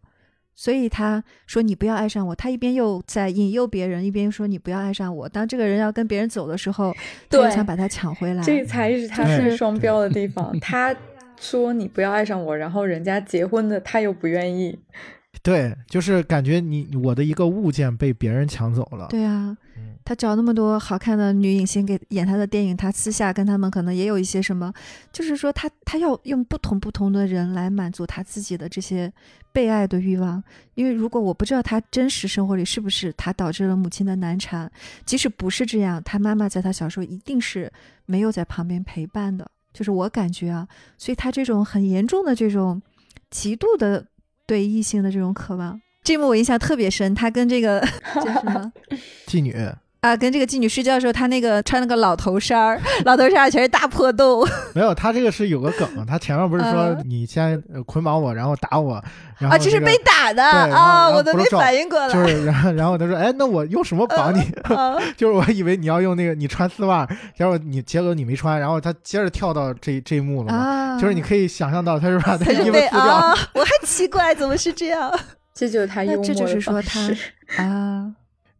[0.55, 5.27] 所以他说你不要爱上我，他一边又在引诱别人，一边又说你不要爱上我。
[5.27, 6.93] 当这个人要跟别人走的时候，
[7.27, 8.43] 他又对想把他抢回来。
[8.43, 10.55] 这才是他就是是双标的地方。
[10.61, 10.95] 他
[11.39, 14.77] 说你不要爱上我，然后人家结婚的他又不愿意。
[15.41, 19.07] 对，就是感觉你我的一个物件被别人抢走了。
[19.09, 24.71] 对啊，嗯他找那么多好看的女影星给演他的电影，他私下跟他们可能也有一些什么，
[25.11, 29.11] 就是说他他要用不同不同的人来满足他自己的这些
[29.51, 30.41] 被爱的欲望。
[30.75, 34.71] 因为如果我不知道他真实生活里是不是他导致了母亲的难产，
[35.05, 37.71] 即使不是这样，他妈妈在他小时候一定是
[38.05, 40.67] 没有在旁边陪伴的，就是我感觉啊，
[40.97, 42.81] 所以他这种很严重的这种
[43.29, 44.05] 极度的
[44.45, 45.79] 对异性的这种渴望。
[46.03, 47.79] 这幕我印象特别深，他跟这个
[48.15, 48.71] 叫什么？
[49.27, 49.55] 妓女，
[50.03, 54.45] 啊，跟这个妓女睡觉的时候，他那个穿了个老头衫儿，老头衫儿全是大破洞。
[54.75, 59.01] 没有，他这个是有个梗，他前面不是说嗯你先呃捆绑我，然后打我，
[59.39, 62.13] 然后啊，这是被打的啊，然后我都没反应过来。
[62.13, 64.41] 就是然后然后他说，哎，那我用什么绑你？
[64.75, 75.09] 啊 就是我以为你要用那个你穿丝袜，结果你结果你没穿，然后他接着跳到这这一幕了嘛，啊，就是你可以想象到他是把衣服撕掉，被啊，我还奇怪怎么是这样
[75.55, 77.17] 这就是他幽默的那这就是说方他式
[77.55, 78.11] 啊？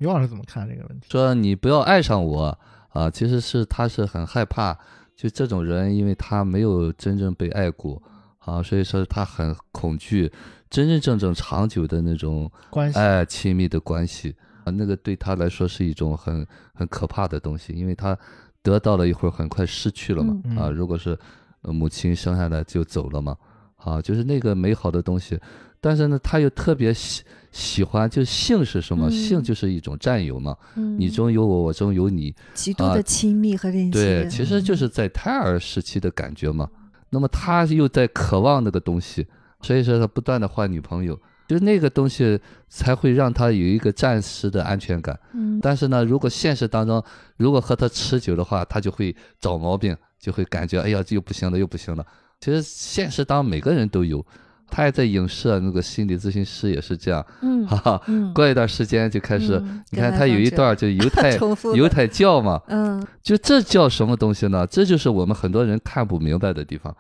[0.04, 1.08] 于老师怎么看这个问题？
[1.10, 2.58] 说你不要爱上我
[2.89, 4.78] 啊，其实是他是很害怕，
[5.16, 8.02] 就这种人，因为他没有真正被爱过
[8.39, 10.32] 啊，所以说他很恐惧
[10.70, 18.18] 真真正正长久的那种关系哎亲密的关系啊，那个对他来说是一种很很可怕的东西，因为他
[18.62, 20.39] 得到了一会儿，很快失去了嘛。
[20.44, 21.18] 嗯啊，如果是
[21.63, 23.36] 呃母亲生下来就走了嘛，
[23.78, 25.39] 啊，就是那个美好的东西，
[25.84, 29.10] 但是呢，他又特别喜喜欢，就性是什么？
[29.10, 34.24] 嗯性就是一种占有嘛，嗯你中有我，我中有你，极度啊的亲密和连接。
[34.24, 36.69] 对，其实就是在胎儿时期的感觉嘛。
[37.10, 39.28] 那么他又在渴望那个东西，
[39.62, 41.19] 所以说他不断的换女朋友，
[41.50, 45.19] 就是那个东西才会让他有一个暂时的安全感。
[45.34, 47.04] 嗯但是呢，如果现实当中
[47.36, 52.06] 如果和他持久的话，他就会找毛病，就会感觉哎呀这又不行了，又不行了。
[52.39, 54.26] 其实现实当中每个人都有，
[54.69, 58.02] 他也在影射那个心理咨询师也是这样，嗯哈哈。
[58.08, 61.38] 嗯，过一段时间就开始，嗯你看他有一段就犹 太
[61.76, 64.65] 犹太教嘛，嗯就这叫什么东西呢？
[64.67, 66.95] 这就是我们很多人看不明白的地方。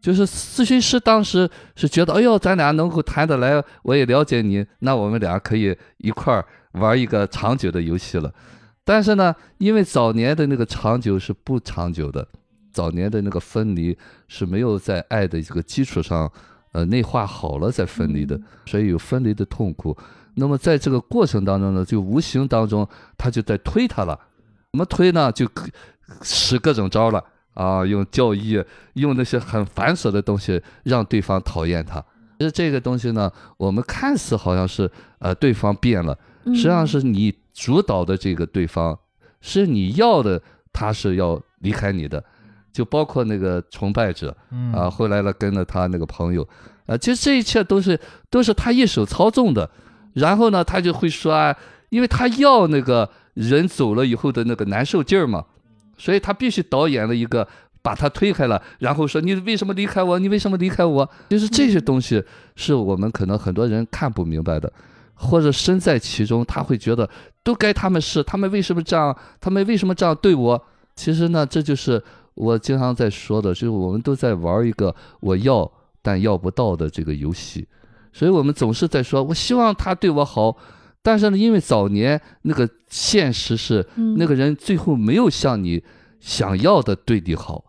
[0.00, 8.32] 就是咨询师当时是觉得，哎呦，咱俩能够谈得来，我也了解你，那我们俩可以一块儿玩一个长久的游戏了。
[8.84, 12.28] 但是呢，因为早年的那个长久是不长久的，
[12.72, 16.30] 早年的那个分离是没有在爱的这个基础上，
[16.78, 19.96] 呃，内化好了再分离的，所以有分离的痛苦。
[20.34, 24.16] 那么在这个过程当中呢，就无形当中他就在推他了。
[24.70, 25.32] 怎么推呢？
[25.32, 25.48] 就
[26.22, 28.62] 使各种招了啊，用教义，
[28.92, 32.00] 用那些很繁琐的东西让对方讨厌他。
[32.38, 34.88] 其实这个东西呢，我们看似好像是
[35.18, 38.96] 呃对方变了，嗯实际上是你主导的这个对方，
[39.40, 40.40] 是你要的，
[40.72, 42.24] 他是要离开你的，
[42.72, 46.46] 就包括那个崇拜者嗯啊，后来呢跟着他那个朋友，
[46.86, 47.98] 啊，其实这一切都是
[48.30, 49.68] 都是他一手操纵的。
[50.14, 51.54] 然后呢，他就会说啊，
[51.90, 55.44] 因为他要那个人走了以后的那个难受劲儿嘛，
[55.96, 57.46] 所以他必须导演了一个
[57.82, 60.18] 把他推开了，然后说你为什么离开我？
[60.18, 61.08] 你为什么离开我？
[61.28, 62.24] 就是这些东西
[62.56, 64.72] 是我们可能很多人看不明白的，
[65.14, 67.08] 或者身在其中，他会觉得
[67.44, 69.16] 都该他们是，他们为什么这样？
[69.40, 70.60] 他们为什么这样对我？
[70.96, 72.02] 其实呢，这就是
[72.38, 75.70] 我经常在说的，就是我们都在玩一个我要
[76.00, 77.66] 但要不到的这个游戏。
[78.12, 80.56] 所以我们总是在说，我希望他对我好，
[81.02, 85.82] 但是呢，因为早年那个现实是嗯那个人最后没有像你
[86.20, 87.64] 想要的对你好，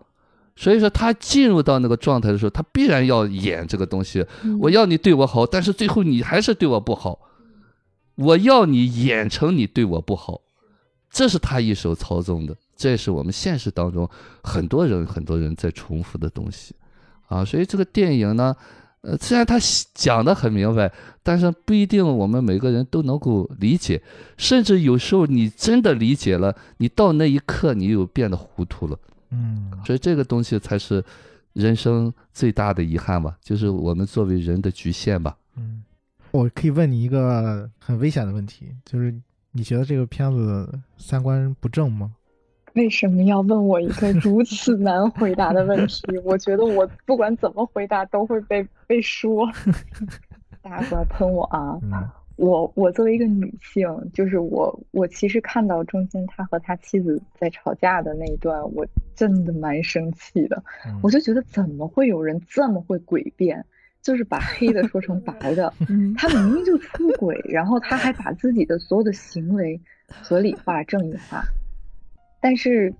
[0.56, 4.26] 所以说他进入到那个状态的时候，他必然要演这个东西。
[4.44, 7.20] 嗯我要你对我好，但是最后你还是对我不好，
[8.16, 10.42] 我要你演成你对我不好，
[11.12, 14.10] 这是他一手操纵的，这也是我们现实当中
[14.44, 16.74] 很多人很多人在重复的东西
[17.28, 17.46] 啊。
[17.46, 18.56] 所以这个电影呢。
[19.02, 19.56] 呃，虽然它
[19.94, 20.92] 讲的很明白，
[21.24, 24.04] 但是不一定我们每个人都能够理解，
[24.36, 29.00] 甚至有时候你真的理解了，你到那一刻你又变得糊涂了。
[29.30, 31.02] 嗯所以这个东西才是
[31.54, 35.38] 人生最大的遗憾吧，就是我们作为人的局限吧。
[35.56, 35.82] 嗯，
[36.32, 39.18] 我可以问你一个很危险的问题，就是
[39.54, 42.12] 你觉得这个片子三观不正吗？
[42.74, 46.04] 为什么要问我一个如此难回答的问题？
[46.24, 49.50] 我觉得我不管怎么回答都会被被说。
[50.62, 51.80] 大家不要喷我啊！
[51.84, 60.64] 嗯我我作为一个女性，就是我我其实看到中间他和他妻子在吵架的那一段，我真的蛮生气的。
[60.86, 63.66] 嗯我就觉得怎么会有人这么会诡辩，
[64.02, 65.74] 就是把黑的说成白的。
[65.90, 69.78] 嗯他明明就出轨，然后他还把自己的所有的行为
[70.08, 71.44] 合理化、正义化。
[72.42, 72.94] 但是，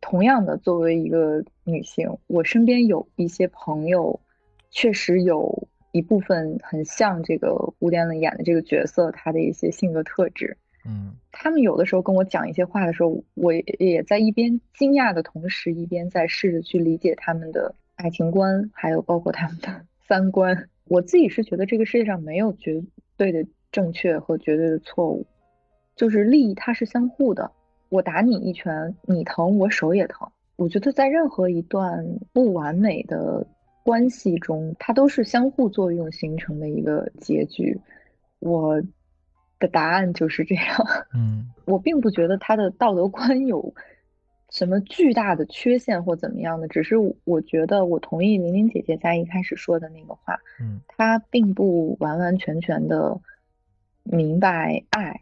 [0.00, 4.20] 同样的，作为一个女性，我身边有一些朋友，
[4.70, 10.56] 确实有一部分很像这个吴典伦演的这个角色，他的一些性格特质。
[10.84, 20.68] 嗯他们有的时候跟我讲一些话的时候，我也也在一边惊讶的同时，一边在试着去理解他们的爱情观，还有包括他们的 三观。
[20.84, 22.82] 我自己是觉得这个世界上没有绝
[23.16, 25.26] 对的正确和绝对的错误，
[25.94, 27.52] 就是利益它是相互的。
[27.88, 30.28] 我打你一拳，你疼，我手也疼。
[30.56, 33.46] 我觉得在任何一段不完美的
[33.84, 37.80] 关系中，它都是相互作用形成的一个结局。
[38.40, 38.82] 我
[39.58, 40.66] 的答案就是这样。
[41.14, 43.74] 嗯我并不觉得他的道德观有
[44.50, 53.20] 什么巨大的缺陷或怎么样的，只是我我觉得我同意玲玲姐姐在一开始说的那个话，嗯他并不完完全全的
[54.02, 55.20] 明白爱，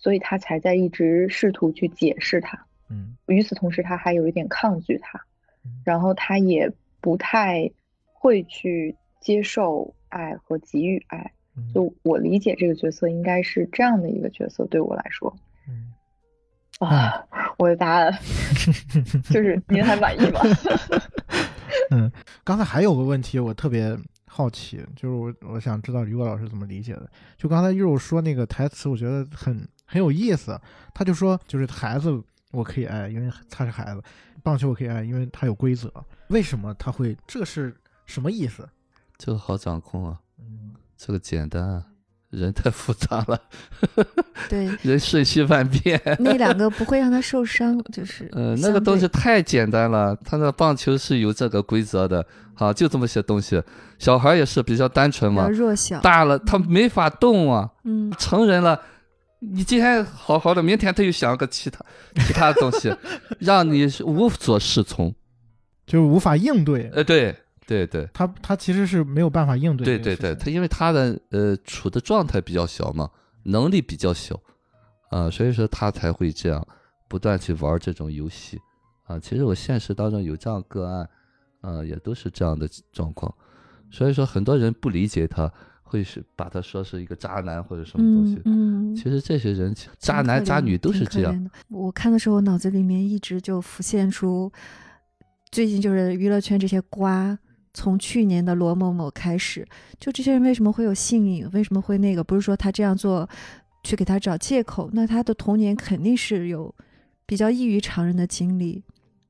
[0.00, 2.58] 所以他才在一直试图去解释它。
[2.90, 5.20] 嗯与此同时，他还有一点抗拒它
[5.64, 7.70] 嗯，然后他也不太
[8.04, 11.18] 会去接受爱和给予爱。
[11.56, 15.36] 嗯就我理解这个角色应该是这样的一个角色，对我来说
[15.68, 15.92] 嗯
[16.78, 17.26] 啊，
[17.58, 18.12] 我的答案
[19.28, 20.40] 就是您还满意吗？
[21.90, 22.10] 嗯，
[22.44, 27.10] 刚才还有个问题我特别好奇，就是我我想知道于果老师怎么理解的。
[27.36, 30.60] 就刚才玉柔说那个台词，我觉得很很有意思。
[30.94, 32.22] 他就说，就是孩子
[32.52, 34.00] 我可以爱，因为他是孩子；
[34.42, 35.90] 棒球我可以爱，因为他有规则。
[36.28, 37.16] 为什么他会？
[37.26, 37.74] 这是
[38.04, 38.68] 什么意思？
[39.16, 41.84] 这个好掌控啊，嗯，这个简单啊，
[42.30, 43.40] 人太复杂了，
[44.48, 46.00] 对， 人瞬息万变。
[46.20, 52.24] 那两个不会让他受伤，就是 呃，那个东西太简单了，他的棒球是有这个规则的，
[52.54, 53.62] 好，就这么些东西。
[53.98, 58.80] 小孩也是比较单纯嘛，弱小，大了他没法动啊，嗯，成人了，
[59.40, 61.84] 你今天好好的，明天他又想个其他
[62.26, 62.94] 其他的东西，
[63.38, 65.14] 让你无所适从。
[65.86, 66.90] 就是无法应对。
[66.92, 67.34] 呃，对
[67.66, 73.10] 对对他他其实是没有办法应对对对对，他因为他的呃处的状态比较小嘛，
[73.44, 74.38] 能力比较小，
[75.10, 76.66] 啊、所以说他才会这样
[77.08, 78.58] 不断去玩这种游戏
[79.04, 79.18] 啊。
[79.18, 81.08] 其实我现实当中有这样个案，
[81.62, 83.34] 啊，也都是这样的状况，
[83.90, 85.50] 所以说很多人不理解他，
[85.88, 88.34] 会是把他说是一个渣男或者什么东西。
[88.44, 91.50] 嗯嗯，其实这些人渣男渣女都是这样，的。
[91.68, 94.52] 我看的时候，我脑子里面一直就浮现出，
[95.50, 97.38] 最近就是娱乐圈这些瓜，
[97.72, 99.66] 从去年的罗某某开始，
[99.98, 102.22] 就这些人为什么会有性瘾，为什么会那个？
[102.22, 103.26] 不是说他这样做
[103.82, 106.74] 去给他找借口，那他的童年肯定是有
[107.24, 108.84] 比较异于常人的经历，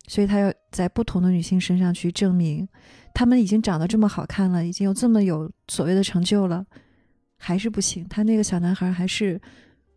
[0.08, 2.66] 所以他要在不同的女性身上去证明，
[3.18, 6.64] 他们已经长得这么好看了，已经有这么有所谓的成就了，
[7.36, 8.06] 还是不行。
[8.08, 9.40] 他那个小男孩还是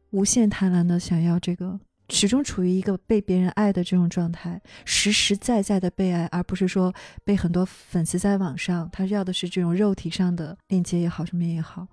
[0.09, 6.91] 无限贪婪的想要这个，始终处于一个被别人爱的这种状态，实实在在的被爱，而不是说
[7.23, 11.87] 被很多粉丝在网上，他要的是这种肉体上的链接也好，什么也好。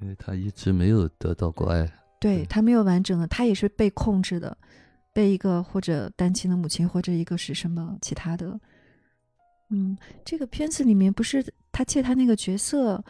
[0.00, 1.88] 因为他一直没有得到过爱。
[2.18, 4.58] 对对他没有完整的，他也是被控制的，
[5.12, 8.58] 被一个或者单亲的母亲，或者一个是什么其他的。
[9.72, 13.02] 嗯，这个片子里面不是他借他那个角色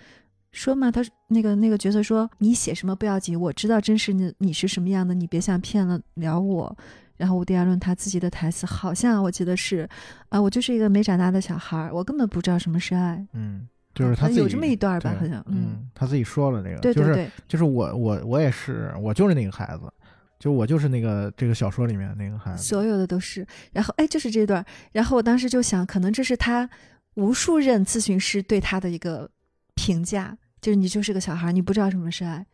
[0.53, 6.77] 说嘛，他那个那个角色说你写什么不要紧，我知道真实的你是什么样的，你别想骗了了我。
[7.19, 9.89] 然后伍迪·艾伦他自己的台词好像我记得是
[10.29, 13.25] 啊，我就是一个没长大的小孩儿，我根本不知道什么是爱。
[13.33, 19.93] 嗯，就是他自己有这么一段吧好像嗯嗯，他自己说了那个，就是对对对，就是我我我也是，我就是那个孩子，
[20.43, 23.47] 就我就是那个这个小说里面那个孩子，所有的都是。
[23.71, 26.69] 然后哎，就是这段，然后我当时就想，可能这是他
[27.15, 29.31] 无数任咨询师对他的一个
[29.77, 32.45] 评价，就是你就是个小孩，你不知道什么是爱。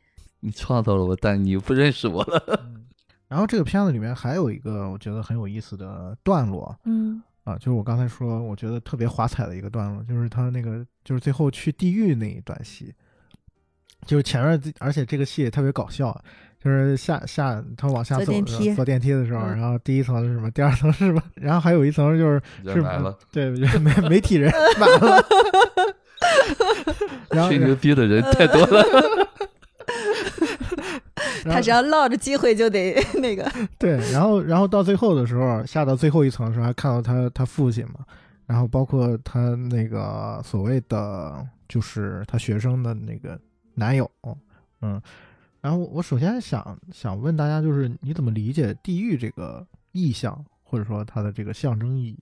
[0.40, 2.44] 你创造了我，但你不认识我了。
[2.62, 2.84] 嗯
[3.28, 12.94] 然后这个片子里面还有一个我觉得很有意思的段落嗯啊，就是我刚才说我觉得特别华彩的一个段落，就是他那个就是最后去地狱那一段戏，
[14.06, 16.22] 就是前面而且这个戏也特别搞笑，
[16.62, 23.68] 就是下下他往下走坐电梯的时候坐电梯的时候，嗯然后第一层是什么，第二层是什么，然后还有一层就是是人来了，对媒
[24.08, 25.24] 媒体人满了，
[27.30, 28.84] 然后吹牛逼的人太多了。
[31.44, 33.50] 他只要落着机会就得那个。
[33.78, 38.00] 对，然后然后到最后的时候，下到最后一层的时候，还看到他他父亲嘛，
[38.46, 43.38] 然后包括他那个所谓的就是他学生的那个
[43.74, 44.10] 男友，
[44.82, 45.00] 嗯，
[45.68, 52.18] 然后我首先想想问大家，就是你怎么理解地狱这个意象，或者说它的这个象征意义？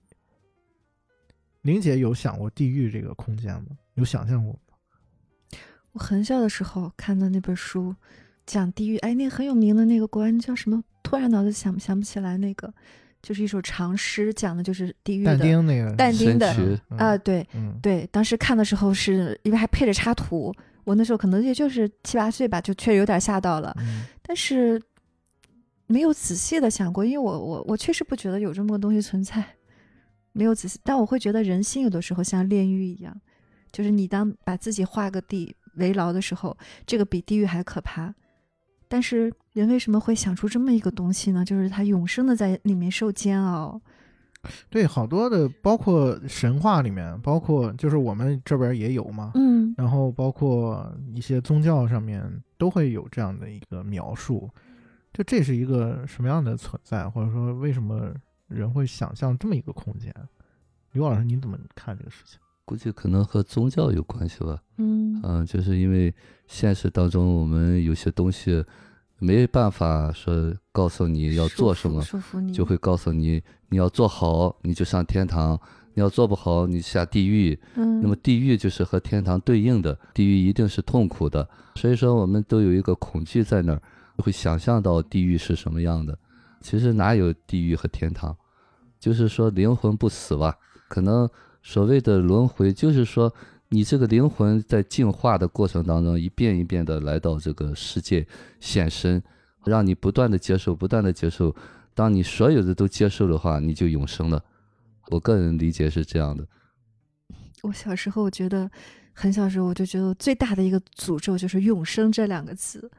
[1.61, 3.67] 玲姐有想过地狱这个空间吗？
[3.93, 4.59] 有想象过吗？
[5.93, 7.95] 我很小的时候看的那本书，
[8.45, 10.83] 讲地狱，哎，那个很有名的那个国安叫什么？
[11.01, 12.73] 突然脑子想想不起来，那个
[13.21, 16.53] 就是一首长诗，讲的就是地狱的但丁那个但丁的
[16.97, 20.53] 啊，对嗯对，当时看的时候是因为还配着插图，
[20.87, 24.81] 我那时候可能也就是七八岁吧，就确实有点吓到了，嗯但是
[25.85, 29.43] 没有仔细的想过，因为我我我确实不觉得有这么个东西存在，
[30.31, 33.19] 没有仔细，但我会觉得人心有的时候像炼狱一样，
[33.69, 38.15] 就是你当把自己画个地为牢的时候，这个比地狱还可怕。
[38.87, 41.43] 但是人为什么会想出这么一个东西呢？
[41.43, 43.81] 就是他永生的在里面受煎熬。
[44.69, 52.23] 对，好多的，包括神话里面，包括就是我们这边也有嘛，嗯，然后包括一些宗教上面
[52.57, 54.49] 都会有这样的一个描述，
[55.13, 58.13] 就这是一个什么样的存在，或者说为什么
[58.47, 60.13] 人会想象这么一个空间？
[60.93, 62.39] 刘老师，你怎么看这个事情？
[62.65, 64.59] 估计可能和宗教有关系吧。
[64.77, 66.13] 嗯嗯，就是因为
[66.47, 68.63] 现实当中我们有些东西
[69.19, 72.03] 没办法说告诉你要做什么，
[72.53, 75.59] 就会告诉你你要做好你就上天堂，
[75.93, 77.59] 你要做不好你下地狱。
[77.75, 83.81] 嗯，那么地狱就是和天堂对应的，地狱一定是痛苦的，所以说我们都有一个恐惧在那儿，
[84.17, 86.17] 会想象到地狱是什么样的。
[86.61, 88.35] 其实哪有地狱和天堂，
[88.99, 90.55] 就是说灵魂不死吧。
[90.87, 91.29] 可能
[91.61, 93.33] 所谓的轮回，就是说
[93.69, 98.25] 你这个灵魂在进化的过程当中，一遍一遍的来到这个世界
[98.59, 99.21] 现身，
[99.65, 101.53] 让你不断的接受，不断的接受。
[101.93, 104.41] 当你所有的都接受的话，你就永生了。
[105.09, 106.47] 我个人理解是这样的。
[107.63, 108.69] 我小时候我觉得，
[109.13, 112.89] 很小时候我就觉得最大的一个诅咒就是“永生”这两个字，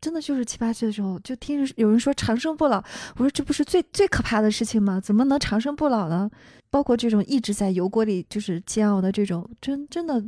[0.00, 2.82] 真的就是七八岁的时候就听有人说长生不老，
[3.16, 5.00] 我说这不是最最可怕的事情吗？
[5.00, 6.30] 怎么能长生不老呢？
[6.72, 10.18] 包括这种一直在油锅里就是煎熬的这种，真真的，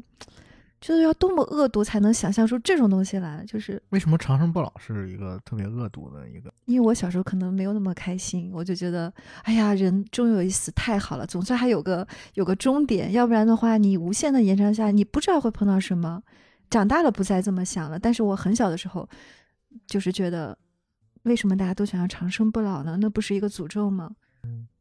[0.79, 3.43] 就是要多么恶毒才能想象出这种东西来？
[3.49, 6.53] 就是为什么长生不老是一个特别恶毒的一个？
[6.67, 9.11] 因为我小时候可能没有那么开心，我就觉得，
[9.45, 16.23] 哎呀，人终有一死太好了，总算还有个有个终点，要不然的话，你无限的延长下，你不知道会碰到什么。
[16.71, 19.09] 长大了不再这么想了，但是我很小的时候，
[19.87, 20.59] 就是觉得，
[21.23, 22.99] 为什么大家都想要长生不老呢？
[23.01, 24.11] 那不是一个诅咒吗？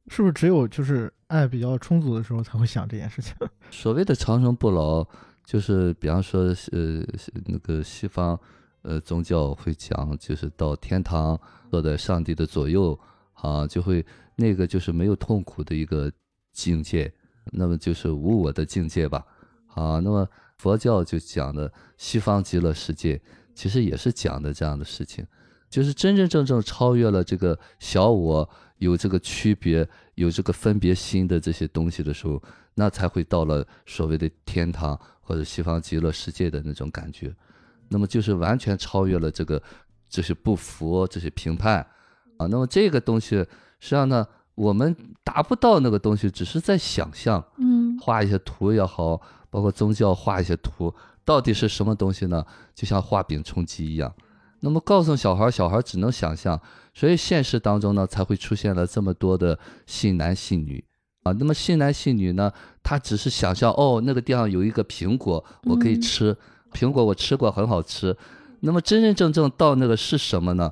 [0.08, 3.34] 是不是只有就是爱比较充足的时候才会想这件事情？
[3.72, 5.08] 所谓的长生不老，
[5.45, 6.41] 就是比方说，
[6.72, 7.01] 呃，
[7.45, 8.38] 那个西方，
[8.82, 11.39] 呃，宗教会讲，就是到天堂，
[11.72, 12.99] 坐在上帝的左右，
[13.34, 16.12] 啊，就会那个就是没有痛苦的一个
[16.51, 17.12] 境界，
[17.51, 19.26] 那么就是无我的境界吧，
[19.74, 20.28] 啊，那么
[20.58, 23.22] 佛教就讲的西方极乐世界，
[23.56, 25.26] 其实也是讲的这样的事情，
[25.70, 28.49] 就是真真正正超越了这个小我。
[28.84, 32.41] 有这个区别，有这个分别心的这些东西的时候，
[32.75, 37.34] 那才会到了所谓的天堂或者西方极乐世界的那种感觉。
[37.88, 39.61] 那么就是完全超越了这个
[40.09, 41.86] 这些不服、这些评判
[42.38, 42.47] 啊。
[42.47, 43.38] 那么这个东西
[43.79, 52.45] 实际上呢，我们达不到那个东西，只是在想象，嗯画一些图也好，包括宗教画一些图，到底是什么东西呢？
[52.75, 54.13] 就像画饼充饥一样。
[54.64, 56.59] 那么告诉小孩，小孩只能想象。
[56.93, 60.82] 所以现实当中呢，才会出现了这么多的信男信女
[61.24, 61.34] 啊。
[61.34, 62.51] 那么信男信女呢，
[62.82, 66.36] 他只是想象哦，那个地方有一个苹果，我可以吃
[66.72, 68.16] 苹果，我吃过，很好吃。
[68.61, 70.72] 那么真真正正到那个是什么呢？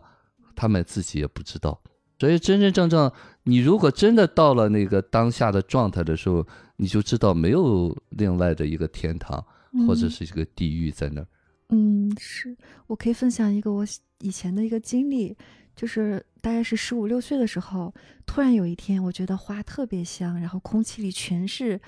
[0.55, 1.81] 他们自己也不知道。
[2.19, 3.11] 所以真真正正，
[3.43, 6.45] 你如果真的到了那个当下的状态的时候，
[6.77, 9.43] 你就知道没有另外的一个天堂
[9.87, 11.23] 或者是一个地狱在那儿。
[11.23, 11.27] 嗯，
[11.71, 12.55] 嗯是
[12.87, 13.85] 我可以分享一个我
[14.19, 15.35] 以前的一个经历。
[15.73, 17.91] 就是大概是十五六岁的时候，
[18.25, 21.79] 突然有一天，我觉得花特别香，然后空气里全是，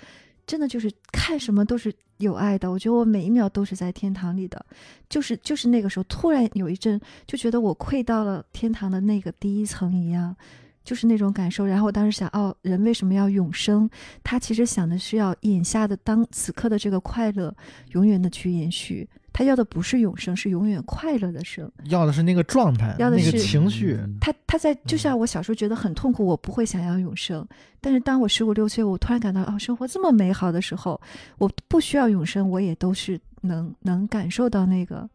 [0.48, 2.72] 真的就是看什么都是有爱的。
[2.72, 4.66] 我觉得我每一秒都是在天堂里的，
[5.10, 10.36] 就是就是那个时候，突然有一阵就觉得我窥到了天堂的那个第一层一样，
[10.84, 11.66] 就是那种感受。
[11.66, 13.88] 然后我当时想，哦，人为什么要永生？
[14.24, 17.54] 他其实想的是要眼下的当此刻的这个快乐，
[17.92, 19.08] 永远的去延续。
[19.34, 21.70] 他要的不是永生，是永远快乐的生。
[21.86, 24.00] 要的是那个状态，要的那个是情绪。
[24.22, 27.46] 他他在就像我小时候觉得很痛苦，我不会想要永生。
[27.82, 31.02] 但是当我十五六岁，我突然感到哦，生活这么美好的时候，
[31.40, 35.10] 我不需要永生，我也都是能能感受到那个，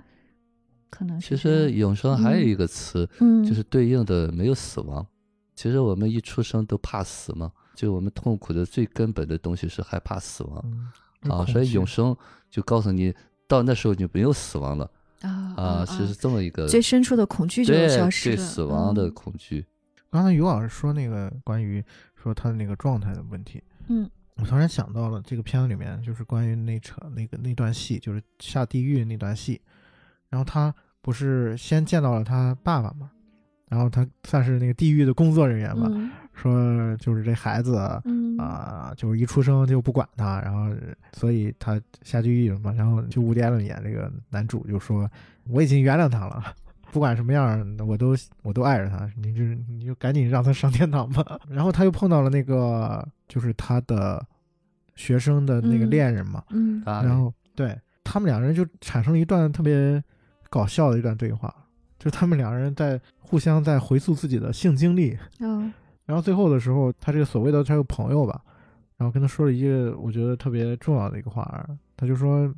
[0.91, 5.07] 可能其实永生还有一个词，嗯，就是对应的没有死亡。
[5.55, 10.57] 其实我们一出生都怕死嘛，就我们痛苦的最根本的东西是害怕死亡
[11.23, 12.17] 啊，嗯所以永生
[12.51, 13.13] 就告诉你，
[13.49, 14.89] 到那时候就没有死亡了
[15.23, 19.15] 啊啊，其实这么一个最深处的恐惧就对消失了，对死亡的嗯。
[19.15, 19.67] 恐惧。
[20.11, 21.83] 刚才于老师说那个关于
[22.15, 24.09] 说他的那个状态的问题，嗯。
[24.41, 29.61] 我突然想到了这个片子里面就是关于那场那个那段戏，就是下地狱那段戏，
[30.29, 33.11] 然后他不是先见到了他爸爸嘛，
[33.69, 36.09] 然后他算是那个地狱的工作人员吧，嗯
[36.39, 38.37] 说就是这孩子啊、嗯
[38.97, 40.75] 就是一出生就不管他，然后
[41.13, 45.11] 所以他下地狱了嘛，然后就吴迪伦演这个男主就说
[45.49, 46.43] 我已经原谅他了。
[46.91, 51.39] 不管什么样，我都我都爱着他，你就你就赶紧让他上天堂吧。
[51.51, 54.25] 然后他又碰到了那个就是他的
[54.97, 60.03] 学生的那个嗯恋人嘛，嗯大然后对他们两个人就产生了一段特别
[60.49, 61.55] 搞笑的一段对话，
[61.99, 65.71] 就他们两个人在互相在回溯自己的性经历，哦
[66.09, 68.43] 然后最后的时候，他这个所谓的他有朋友吧，
[68.97, 72.51] 然后跟他说了一个我觉得特别重要的一个话，他就说，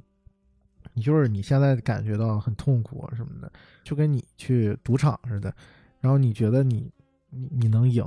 [0.95, 3.51] 你就是你现在感觉到很痛苦什么的，
[3.83, 5.53] 就跟你去赌场似的，
[5.99, 6.89] 然后你觉得你
[7.31, 8.05] 你你能赢，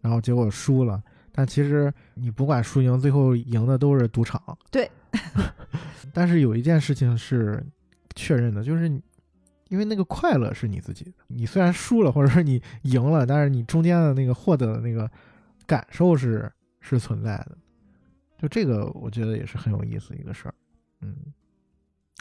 [0.00, 4.42] 然后结果输了，但其实你不管输赢，最后赢的都是赌场。
[4.70, 4.90] 对。
[6.14, 7.62] 但是有一件事情是
[8.14, 9.02] 确认的，就是你。
[9.68, 15.10] 因为那个快乐是你自己的，你虽然输了，或者说你赢了，但是你中间的那个获得的那个
[15.66, 16.50] 感受是
[16.80, 17.56] 是存在的。
[18.40, 20.54] 就这个，我觉得也是很有意思一个事儿。
[21.00, 21.16] 嗯，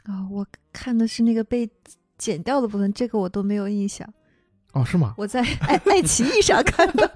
[0.06, 1.70] 哦，我看的是那个被
[2.18, 4.12] 剪掉的部分，这个我都没有印象。
[4.74, 5.14] 哦，是吗？
[5.18, 7.12] 我在爱爱奇艺上看的，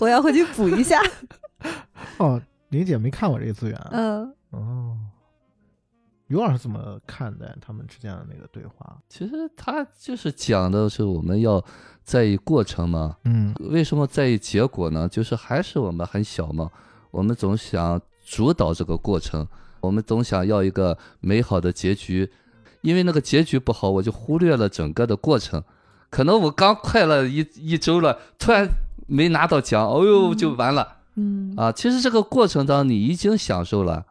[0.00, 1.00] 我要回去补一下。
[2.18, 2.40] 哦，
[2.70, 3.88] 玲姐没看我这个资源啊。
[3.92, 4.98] 嗯，哦，
[6.28, 8.98] 刘老师怎么看待他们之间的那个对话？
[9.08, 11.64] 其实他就是讲的是我们要
[12.02, 13.16] 在意过程嘛。
[13.24, 15.08] 嗯为什么在意结果呢？
[15.08, 16.70] 就是还是我们很小嘛，
[17.10, 19.46] 我们总想主导这个过程，
[19.80, 22.28] 我们总想要一个美好的结局，
[22.80, 25.62] 因为那个结局不好，我就忽略了整个的过程。
[26.10, 28.68] 可能我刚快乐一一周了，突然
[29.06, 30.96] 没拿到奖，哦呦就完了。
[31.14, 34.04] 嗯啊，其实这个过程当中你已经享受了，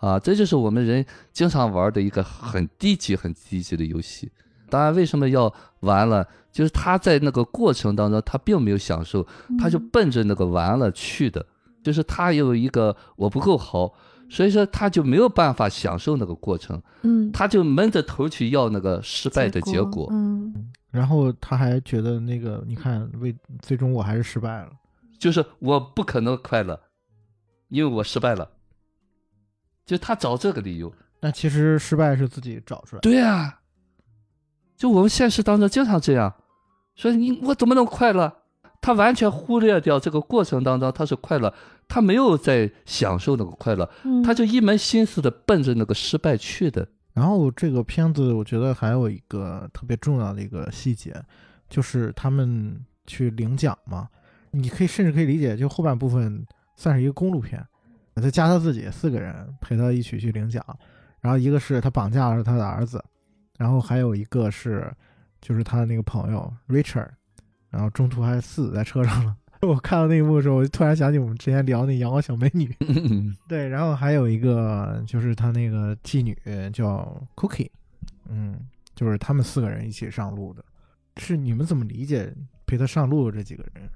[0.00, 4.30] 啊，这就是我们人经常玩的一个很低级、很低级的游戏。
[4.68, 6.26] 当然，为什么要玩了？
[6.50, 9.26] 就是他在那个过程当中，他并没有享受，
[9.58, 11.44] 他就奔着那个完了去的，
[11.82, 13.92] 就是他有一个我不够好，
[14.28, 20.08] 所以说他就没有办法享受那个过程，嗯，他就闷着头去要那个失败的结果。
[20.10, 24.70] 嗯然后他还觉得那个，你看，为最终我还是失败了。
[25.18, 26.80] 就是我不可能快乐，
[27.68, 28.48] 因为我失败了。
[29.86, 30.92] 就他找这个理由。
[31.20, 33.08] 那其实失败是自己找出来的。
[33.08, 33.60] 对啊，
[34.76, 36.34] 就我们现实当中经常这样，
[36.94, 38.42] 说你我怎么能快乐？
[38.82, 41.52] 他完全忽略掉这个过程当中他是快乐，
[41.88, 46.86] 他没有在享受那个快乐，嗯，他就一门心思的奔着那个失败去的。
[47.12, 51.16] 然后这个片子我觉得还有一个特别重要的一个细节，
[51.68, 54.08] 就是他们去领奖嘛，
[54.52, 57.66] 你可以甚至可以理解，就后半部分算是一个公路片，
[58.22, 60.64] 再加他自己四个人陪他一起去领奖，
[61.20, 63.02] 然后一个是他绑架了他的儿子，
[63.58, 64.90] 然后还有一个是
[65.40, 67.08] 就是他的那个朋友 Richard，
[67.70, 69.36] 然后中途还死在车上了。
[69.62, 72.70] 我看到那一幕的时候，我就突然想起我们之前聊那阳光小美女，
[73.48, 76.36] 对，然后还有一个就是他那个妓女
[76.72, 77.70] 叫 Cookie，
[78.28, 78.60] 嗯，
[78.94, 80.62] 就是他们四个人一起上路的，
[81.16, 82.32] 是你们怎么理解
[82.66, 83.88] 陪他上路的这几个人？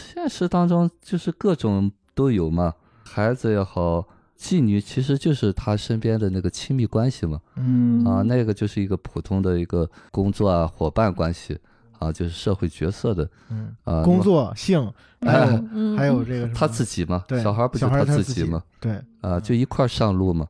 [0.00, 4.06] 现实当中就是各种都有嘛，孩子也好，
[4.38, 7.40] 妓女其实就是他身边的那个亲密关系嘛。
[7.56, 11.58] 嗯啊，那个就是一个普通的一个工作啊伙伴关系
[11.98, 14.02] 啊，就是社会角色的嗯，啊。
[14.02, 18.62] 工作性，还有、嗯还有这个他自己嘛，对小孩不就他自自己嘛？
[18.80, 20.48] 对，啊，就一块上路嘛。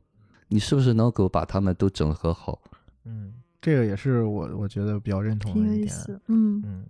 [0.48, 2.60] 你是不是能够把他们都整合好？
[3.04, 5.82] 嗯，这个也是我我觉得比较认同的一点。
[5.82, 6.84] 意思，嗯嗯，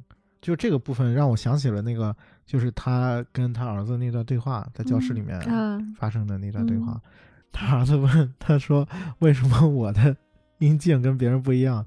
[0.44, 2.14] 就这个部分让我想起了那个，
[2.44, 6.92] 就是他跟他儿子那段对话，在教室里面啊，发生的那段对话。
[6.92, 7.10] 嗯
[7.56, 8.84] 他儿子问他说
[9.20, 10.14] ：“为什么我的
[10.58, 11.84] 阴茎跟别人不一样？”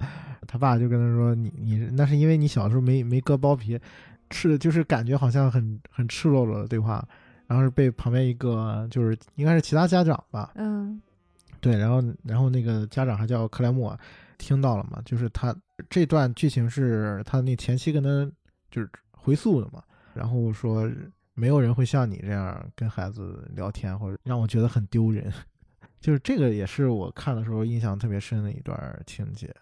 [0.47, 3.77] 他爸就跟他说：“你你那是因为你小时候没没割包皮，
[4.29, 7.05] 赤就是感觉好像很很赤裸裸的对话。”
[7.47, 11.01] 然后是被旁边一个就是应该是其他家长吧，嗯
[11.59, 13.97] 对，然后然后那个家长还叫克莱默，
[14.37, 15.01] 听到了嘛？
[15.03, 15.53] 就是他
[15.89, 18.29] 这段剧情是他那前妻跟他
[18.69, 20.89] 就是回溯的嘛，然后说
[21.33, 25.31] 没有人会像你这样跟孩子聊天，或者让我觉得很丢人。
[25.99, 29.53] 就是这个也是我看的时候印象特别深的一段情节，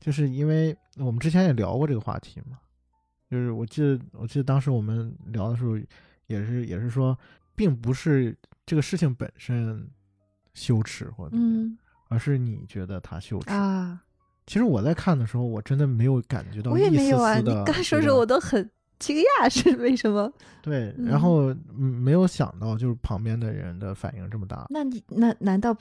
[0.00, 2.58] 就是因为我们之前也聊过这个话题嘛，
[3.30, 5.76] 就是我记得我记得当时我们聊的时候
[6.26, 7.16] 也是也是说，
[7.54, 9.86] 并不是这个事情本身
[10.54, 11.78] 羞耻或者怎么样嗯
[12.08, 13.50] 而是你觉得他羞耻。
[13.50, 14.00] 啊，
[14.46, 18.68] 其实我在看的时候，我真的没有感觉到我也没有啊，你刚说说我都很
[18.98, 20.32] 惊讶， 是为什么？
[20.62, 24.66] 对，嗯然后嗯没有想到就是旁边的人的反应这么大。
[24.70, 25.76] 那你那难道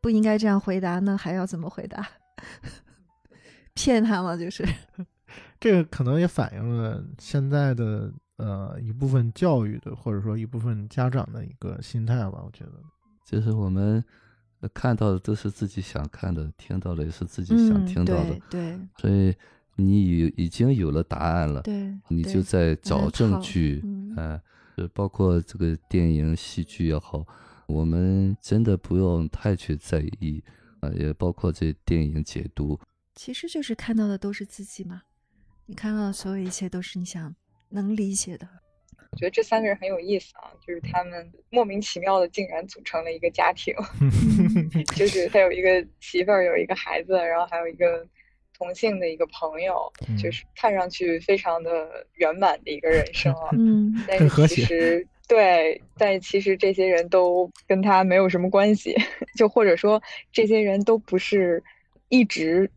[0.00, 1.16] 不应该这样回答那？
[1.16, 2.06] 还要怎么回答？
[3.74, 4.36] 骗他吗？
[4.36, 4.64] 就是
[5.58, 12.42] 这个可能也反映了现在的呃一部分教育的，或者说一部分家长的一个心态吧。
[12.44, 12.72] 我觉得，
[13.24, 14.02] 就是我们
[14.60, 18.78] 呃看到的都是自己想看的，听到的也是自己想嗯，听到的，对对。
[18.98, 19.34] 所以
[19.76, 24.40] 你已已经有了答案了，对，你就在找证据，嗯
[24.76, 27.26] 呃，包括这个电影、戏剧也好，
[27.66, 30.42] 我们真的不用太去在意，
[30.80, 32.78] 啊、也包括这电影解读，
[33.14, 35.02] 其实就是看到的都是自己嘛，
[35.66, 37.34] 你看到的所有一切都是你想
[37.70, 38.46] 能理解的。
[39.12, 43.74] 我觉得这三个人很有意思啊，就是他们莫名其妙的竟然组成了一个家庭，
[44.96, 48.06] 就是他有一个媳妇儿，有一个孩子，然后还有一个
[48.56, 53.48] 同性的一个朋友，嗯就是看上去非常的圆满的一个人生啊。
[53.52, 58.94] 嗯但很和谐是其实对，但其实这些人都跟他没有什么关系，
[59.36, 61.62] 就或者说这些人都不是
[62.08, 62.70] 一直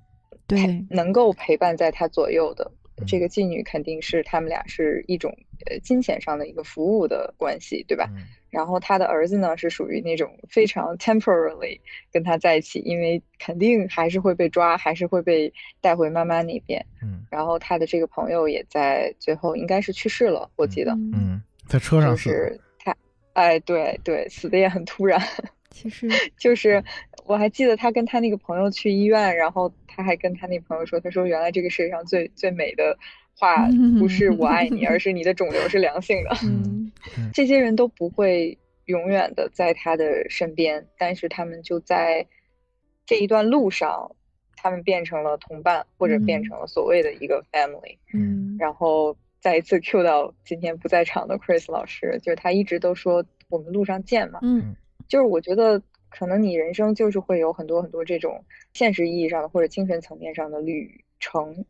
[0.45, 2.71] 对能够陪伴在他左右的。
[3.07, 8.09] 这嗯个妓女肯定是他们俩是一种呃金钱上的一个服务的关系，对吧？
[8.15, 8.23] 嗯
[8.53, 11.79] 然后他的儿子呢是属于那种非常 temporarily
[12.11, 15.51] 跟他在一起，因为肯定还是会被抓，还是会被
[15.81, 16.85] 带回妈妈那边。
[17.01, 22.95] 嗯然后他的这个朋友也在最后应该是去世了，我记得，嗯，嗯，在车上是他，
[23.33, 25.19] 哎，对对，死的也很突然。
[25.71, 26.83] 其实就是
[27.25, 32.95] 我还记得他跟他那个朋友去医院，然后他还跟他那朋友说，他说原来这个世界上最最美的
[33.35, 33.67] 话
[33.99, 36.31] 不是我爱你，而是你的肿瘤是良性的。
[36.43, 36.91] 嗯。
[37.33, 42.25] 这些人都不会永远的在他的身边，但是他们就在
[43.05, 44.15] 这一段路上，
[44.55, 46.43] 他们变成了同伴，或者变嗯。
[46.43, 47.97] 成了所谓的一个 family。
[48.13, 48.55] 嗯。
[48.59, 54.75] 然后再一次 cue 到今天不在场的 Chris 老师，就是他一直都说我们路上见嘛，嗯。
[55.07, 61.65] 就是我觉得可能你人生就是会有很多很多这种现实意义上的或者精神层面上的旅程，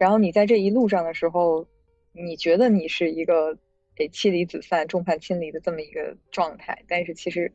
[0.00, 1.68] 然后你在这一路上的时候，
[2.12, 3.54] 你觉得你是一个
[3.98, 7.52] 诶妻离子散、众叛亲离的这么一个状态，但是其实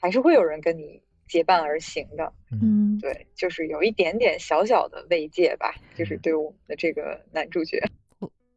[0.00, 2.32] 还是会有人跟你结伴而行的。
[2.52, 7.82] 嗯，对，就是有一点点小小的慰藉吧，就是对我们的这个男主角。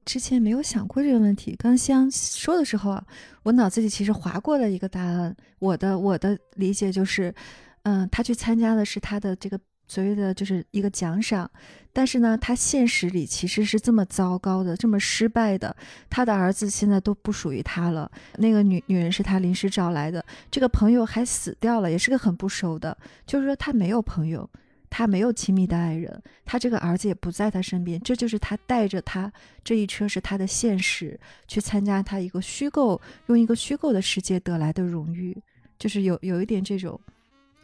[0.06, 1.56] 之前没有想过这个问题。
[1.58, 3.04] 刚香说的时候啊，
[3.42, 5.36] 我脑子里其实划过了一个答案。
[5.58, 7.34] 我的我的理解就是，
[7.82, 11.50] 嗯，他去参加的是他的这个所谓的就是一个奖赏，
[11.92, 15.76] 但是呢，他现实里其实是这么糟糕的，这么失败的。
[16.10, 24.50] 他的儿子现在都不属于他了，那个女女人是他临时找来的，这个朋友还死掉了，也是个很不熟的，就是说他没有朋友。
[24.96, 35.36] 他没有亲密的爱人，他这个儿子也不在他身边，这就是他带着他这一车是他的现实，去参加他一个虚构，用一个虚构的世界得来的荣誉，
[35.80, 37.02] 就是有有一点这种，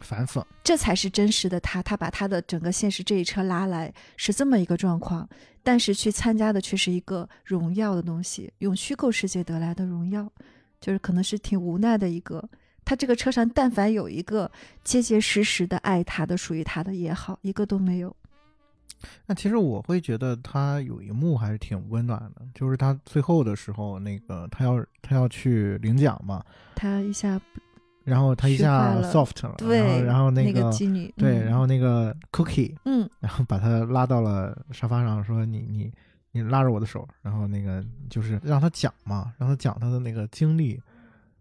[0.00, 0.44] 反讽。
[0.64, 5.28] 这才是真实的他，他把他的整个现实这一车拉来是这么一个状况，
[5.62, 10.30] 但是去参加的却是一个荣耀的东西，用虚构世界得来的荣耀，
[10.80, 12.48] 就是可能是挺无奈的一个。
[12.84, 14.50] 他这个车上，但凡有一个
[14.82, 18.16] 结结实实的爱他的、属于他的也好，一个都没有。
[19.26, 26.44] 那其实我会觉得他有一幕还是挺温暖的，就是他最后的时候，那个他要他要去领奖嘛，
[26.74, 27.40] 他一下
[28.10, 31.44] 然后他一下 soft 了，对，然后然后那个妓女，对，嗯。
[31.44, 33.08] 然后那个 cookie，嗯。
[33.20, 35.92] 然后把他拉到了沙发上，说你你
[36.32, 40.80] 你拉着我的手，然后那个就是让他讲嘛，让他讲他的那个经历，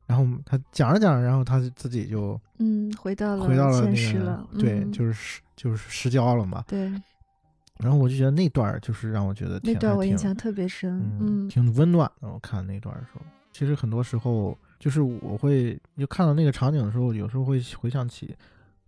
[0.06, 4.92] 然后他讲着讲着，然后他自己就嗯，回到了回到了现那个实了，对，嗯。
[4.92, 6.64] 就是就是失焦了嘛。
[6.68, 6.92] 对。
[7.80, 11.50] 然后我就觉得那段儿就是让我觉得那段我印象特别深，嗯，嗯。
[11.50, 12.28] 挺温暖的。
[12.28, 18.36] 我看那段的时候，其实很多时候就是我会就看到那个场景的时候，有时候会回想起，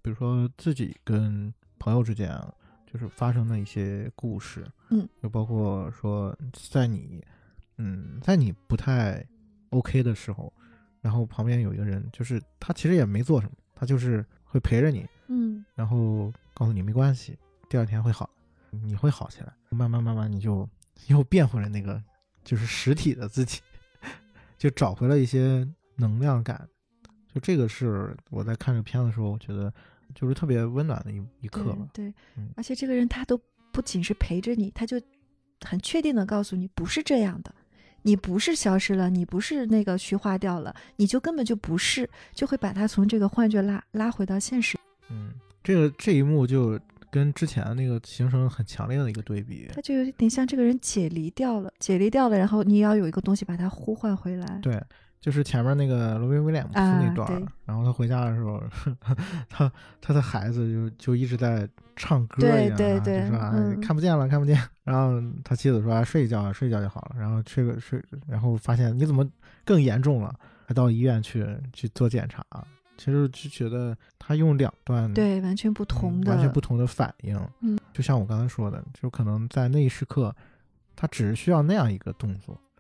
[0.02, 2.54] 比如说自己跟朋友之间啊，
[2.92, 7.24] 就是发生的一些故事，嗯，就包括说在你，
[7.78, 9.26] 嗯，在你不太
[9.72, 10.52] OK 的时候，
[11.02, 15.66] 然后旁边有一个人，就是他其实也没做什么，他就是会陪着你，嗯。
[15.76, 17.38] 然后告诉你没关系，
[17.68, 18.30] 第二天会好，
[18.70, 19.54] 你会好起来。
[19.70, 20.68] 慢慢慢慢，你就
[21.08, 22.02] 又变回了那个
[22.44, 23.62] 就是实体的自己，
[24.58, 25.68] 就找回了一些
[26.02, 26.68] 能量感。
[27.34, 29.74] 就这个是我在看这个片子的时候，我觉得
[30.14, 31.88] 就是特别温暖的一一刻吧。
[31.94, 33.40] 对对嗯，而且这个人他都
[33.72, 35.02] 不仅是陪着你，他就
[35.62, 37.56] 很确定的告诉你不是这样的。
[38.04, 44.76] 你不是消失了，你不是那个虚化掉了，你就根本就不是，就会把他从这个幻觉拉拉回到现实。
[45.12, 45.32] 嗯，
[45.64, 46.80] 这个这一幕就
[47.12, 49.70] 跟之前那个形成很强烈的一个对比。
[49.72, 54.60] 他就有点像这个人解离掉了，解离掉了，然后你要有一个东西把他呼唤回来。
[54.64, 54.84] 对，
[55.22, 58.62] 就是前面那个罗宾威廉姆斯啊那段然后他回家的时候，
[59.48, 64.60] 他他的孩子就就一直在唱歌一样、啊，对对就说啊、嗯看不见了，看不见。
[64.84, 67.16] 然后他妻子说、啊、睡一觉啊，睡一觉就好了。
[67.20, 69.26] 然后睡个睡，然后发现你怎么
[69.64, 72.44] 更严重了，还到医院去去做检查。
[72.98, 77.40] 其实就觉得他用两段对，完全不同嗯的，完全不同的反应。
[77.62, 80.36] 嗯，就像我刚才说的，就可能在那一时刻，
[80.96, 82.71] 他只是需要那样一个动作，嗯，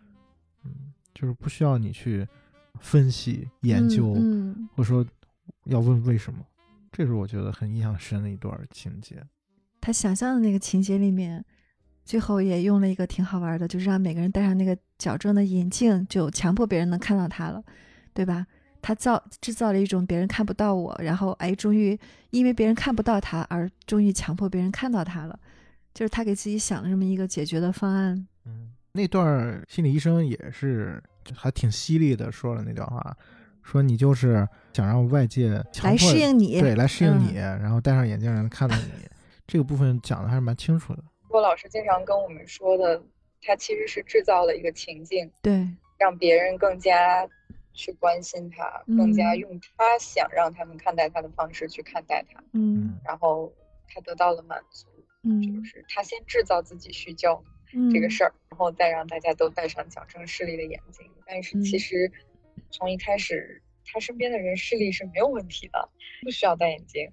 [1.14, 2.28] 就是不需要你去
[2.80, 5.05] 分析研究，嗯嗯或者说
[5.66, 6.39] 要问为什么。
[6.91, 9.24] 这是我觉得很印象深的一段情节。
[9.80, 11.43] 他想象的那个情节里面，
[12.03, 17.64] 最后也用了一个挺好玩的，就是让每个人戴上那个矫正的眼镜，就强迫别人能看到他了，
[18.14, 18.45] 对吧？
[18.82, 21.97] 他造制造了一种别人看不到我，然后哎，终于
[22.32, 25.39] 因为别人看不到他而终于强迫别人看到他了，
[25.93, 28.28] 就是他给自己想了这么一个解决的方案。
[28.45, 31.01] 嗯，那段心理医生也是
[31.35, 33.15] 还挺犀利的说了那段话，
[33.63, 37.19] 说你就是想让外界强来迫适应你，对，来适应嗯。
[37.19, 38.83] 你，然后戴上眼镜让人看到你。
[39.47, 41.03] 这个部分讲的还是蛮清楚的。
[41.27, 43.01] 郭老师经常跟我们说的，
[43.41, 45.67] 他其实是制造了一个情境，对，
[45.97, 47.27] 让别人更加
[47.73, 49.37] 去关心他，更加嗯。
[49.39, 52.97] 用他想让他们看待他的方式去看待他，嗯。
[53.03, 53.51] 然后
[53.87, 54.87] 他得到了满足，
[55.23, 55.41] 嗯。
[55.41, 57.45] 就是他先制造自己虚焦嗯，
[57.91, 61.05] 这个事儿，然后再让大家都戴上矫正视力的眼镜。
[61.26, 62.11] 但是其嗯实
[62.69, 65.89] 从一开始，他身边的人视力是没有问题的，
[66.24, 67.09] 不需要戴眼镜。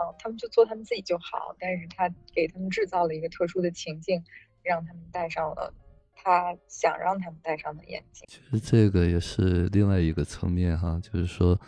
[0.00, 4.22] 嗯，他们就做他们自己就好，但是他给他们制造了一个特殊的情境，
[4.62, 5.74] 让他们戴上了
[6.14, 8.24] 他想让他们戴上的眼镜。
[8.28, 11.60] 其实这个也是另外一个层面哈，就是说，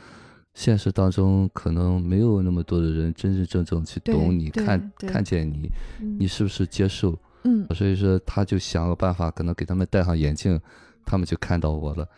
[0.55, 5.69] 现实当中可能没有那么多的人真真正正去懂你、看看见你，
[6.01, 7.11] 嗯你是不是接受？
[7.11, 7.19] 嗯
[7.75, 10.61] 所以说他就想个办法，可能给他们戴上眼镜，
[11.05, 12.09] 他们就看到我了。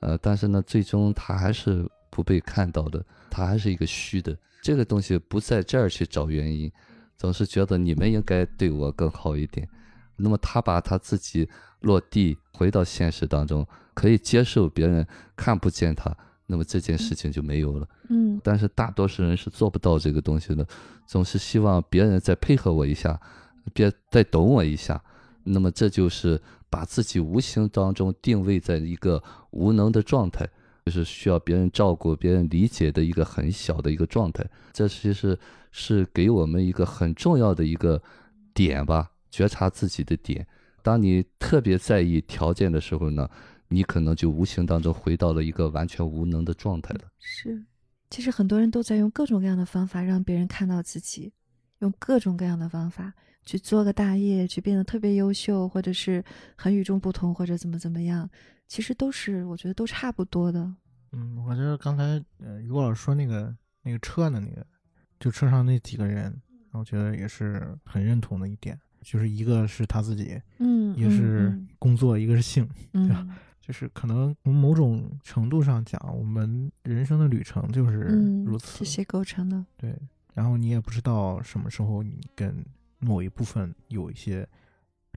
[0.00, 4.36] 呃，但是呢，最终他还是不被看到的，他还是一个虚的。
[4.62, 6.70] 这个东西不在这儿去找原因，
[7.16, 9.68] 总是觉得你们应该对我更好一点。
[10.16, 11.48] 那么他把他自己
[11.80, 16.14] 落地回到现实当中，可以接受别人看不见他，
[16.46, 17.88] 那么这件事情就没有了。
[18.08, 20.66] 嗯但是大多数人是做不到这个东西的，
[21.06, 23.20] 总是希望别人再配合我一下，
[23.72, 25.02] 别再懂我一下。
[25.44, 26.40] 那么这就是
[26.70, 30.48] 把自己无形当中定位在一个无能的状态，
[30.86, 34.48] 就是需要别人照顾、别人理解的一个很小的一个状态。
[34.72, 35.38] 这其实
[35.70, 38.00] 是给我们一个很重要的一个
[38.54, 40.46] 点吧，觉察自己的点。
[40.82, 43.28] 当你特别在意条件的时候呢，
[43.68, 47.00] 你可能就无形当中回到了一个完全无能的状态了。
[47.18, 47.64] 是，
[48.10, 51.32] 其实很多人都在用各种各样的方法让别人看到自己，
[51.80, 53.12] 用各种各样的方法
[53.44, 56.24] 去做个大业，去变得特别优秀，或者是
[56.56, 58.28] 很与众不同，或者怎么怎么样，
[58.68, 60.72] 其实都是我觉得都差不多的。
[61.12, 62.02] 嗯，我觉得刚才
[62.38, 64.66] 呃于果老师说那个那个车的那个，
[65.20, 66.34] 就车上那几个人，
[66.72, 73.26] 我觉得也是很认同的一点，就是一个是他自己，嗯，一个是嗯工作，一个是性，嗯对吧
[73.60, 78.78] 就是可能从某种程度上讲，我们人生的旅程就是嗯，如此。
[78.78, 79.96] 这些构成的，对，
[80.34, 82.64] 然后你也不知道什么时候你跟
[83.02, 84.48] 某一部分有一些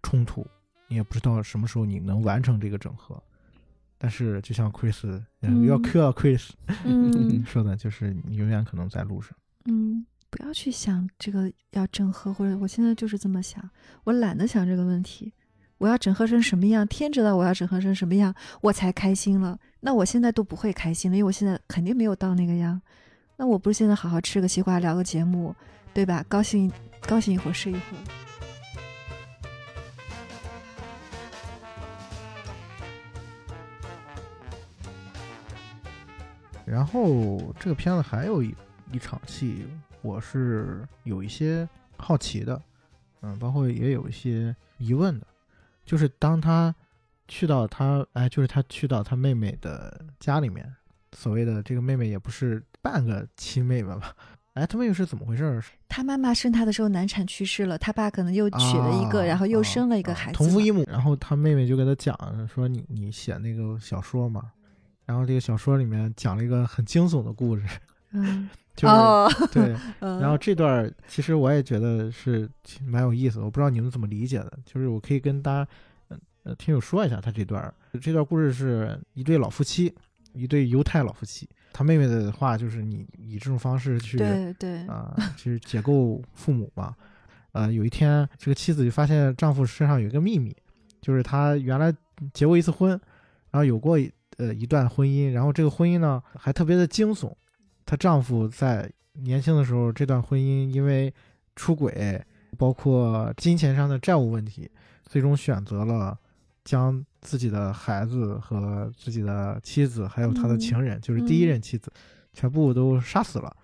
[0.03, 0.45] 冲突，
[0.87, 3.21] 你也不知道什么时候你能完成这个整合。
[3.97, 5.07] 但是就像 Chris，
[5.39, 6.49] 呃要嗯 Q 啊 Chris
[6.83, 9.31] 嗯 说的，就是你永远可能在路上。
[9.65, 13.67] 嗯，不要去想这个要整合，或者我现在就是这么想，
[14.03, 15.31] 我懒得想这个问题。
[15.77, 16.87] 我要整合成什么样？
[16.87, 19.59] 天知道我要整合成什么样，我才开心了。
[19.81, 22.81] 那我现在都不会开心了，因为我现在肯定没有到那个样。
[23.37, 25.53] 那我不是现在好好吃个西瓜，聊个节目，
[25.95, 26.21] 对吧？
[26.27, 26.69] 高兴
[27.07, 28.03] 高兴一会儿是一会儿。
[36.65, 38.53] 然后这个片子还有一
[38.91, 39.65] 一场戏，
[40.01, 41.65] 我是有一些
[41.95, 42.61] 好奇的，
[43.21, 45.25] 嗯，包括也有一些疑问的，
[45.85, 46.75] 就是当他
[47.29, 50.75] 去到他哎，就是他去到他妹妹的家里面，
[51.13, 54.13] 所谓的这个妹妹也不是半个亲妹妹吧？
[54.55, 55.61] 哎，他们又是怎么回事儿？
[55.89, 60.37] 他妈妈生他的时候难产去世了，他爸可能又娶了一个，啊然后又啊生了一个啊孩子嘛。
[60.37, 60.83] 同父异母。
[60.87, 64.51] 然后他妹妹就跟他讲说你你写那个小说嘛，
[65.05, 67.63] 然后这个小说里面讲了一个很惊悚的故事，
[68.11, 75.67] 嗯， 就是、哦，对， 嗯然后这段儿其实我也觉得是挺蛮有意思的，我不知道你们怎么理解的，就是我可以跟大家
[76.07, 79.93] 呃呃听友说一下他这段儿这段故事是一对老夫妻，
[80.31, 81.47] 一对犹太老夫妻，
[81.77, 86.95] 他妹妹的话就是你以这种方式去对对，啊、去解构父母嘛。
[87.51, 90.55] 呃，有一天，这个妻子就发现丈夫身上有一个秘密，
[91.01, 91.93] 就是她原来
[92.33, 92.91] 结过一次婚，
[93.51, 93.99] 然后有过
[94.37, 97.33] 呃一段婚姻，然后这个婚姻呢还特别的惊悚。
[97.85, 101.13] 她丈夫在年轻的时候，这段婚姻因为
[101.57, 102.23] 出轨，
[102.57, 104.71] 包括金钱上的债务问题，
[105.03, 106.17] 最终选择了
[106.65, 111.89] 将自己的孩子和自己的妻子，还有他的嗯情人，就是第一嗯任妻子，
[112.33, 113.55] 全部都杀死了。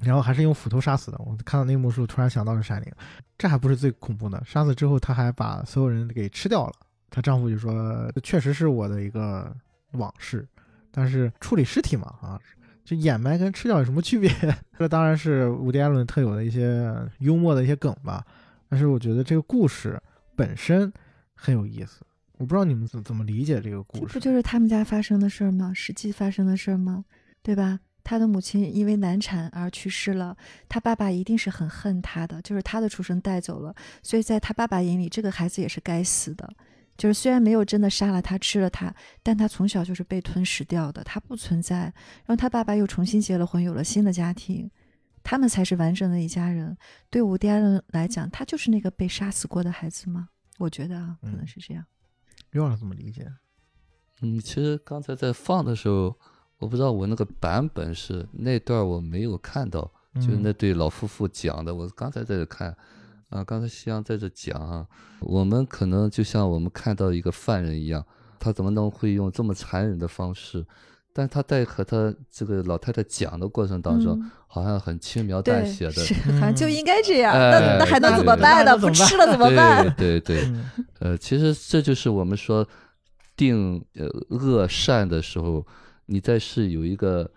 [0.00, 1.18] 然后还是用斧头杀死的。
[1.24, 2.92] 我看到那一幕时候，突然想到了《闪灵》，
[3.38, 4.42] 这还不是最恐怖的。
[4.44, 6.72] 杀死之后，她还把所有人给吃掉了。
[7.08, 7.72] 她丈夫就说
[8.12, 9.54] ：“这确实是我的一个
[9.92, 10.46] 往事，
[10.90, 12.38] 但是处理尸体嘛，啊，
[12.84, 14.28] 就掩埋跟吃掉有什么区别？
[14.76, 18.22] 这当然是伍迪·艾伦特有的一些幽默的一些梗吧。
[18.68, 19.98] 但是我觉得这个故事
[20.34, 20.92] 本身
[21.34, 22.00] 很有意思。
[22.38, 24.06] 我不知道你们怎怎么理解这个故事。
[24.06, 25.72] 这不就是他们家发生的事儿吗？
[25.74, 27.04] 实际发生的事儿吗？
[27.42, 27.78] 对吧？
[28.02, 30.36] 他的母亲因为难产而去世了，
[30.68, 36.54] 他爸爸一定是很恨他的，就是他的出生带走了，所以在他爸爸眼里，这个孩子也是该死的。
[36.98, 41.76] 就是虽然没有真的杀了他、吃了他，但他从小就是被吞噬掉的，他不存在。
[41.76, 44.70] 然后他爸爸又重新结了婚，有了新的家庭，
[45.22, 46.76] 他们才是完整的一家人。
[47.08, 50.28] 对伍迪·艾伦来讲，他就是那个被杀死过的孩子吗？
[50.58, 51.84] 我觉得啊，可能嗯是这样。
[52.52, 53.26] 于老师怎么理解？
[54.22, 56.16] 嗯，其实刚才在放的时候，
[56.58, 61.74] 我不知道我那个版本是那段我没有看到，就是嗯那对老夫妇讲的。
[61.74, 62.76] 我刚才在这看，
[63.30, 64.86] 啊，刚才夕阳在这讲啊，
[65.20, 68.06] 我们可能就像我们看到一个犯人一样，
[68.38, 70.64] 他怎么能会用这么残忍的方式
[71.16, 78.76] 但他在和他这个老太太讲的过程当中，嗯好像很轻描淡，写的，是好像就应该这样，哎那那还能怎么办呢？
[78.76, 79.88] 不吃了怎么办？
[79.96, 80.44] 对对
[80.98, 82.66] 呃，其实这就是我们说
[83.36, 85.64] 定呃恶善的时候，
[86.06, 87.30] 你在是有一个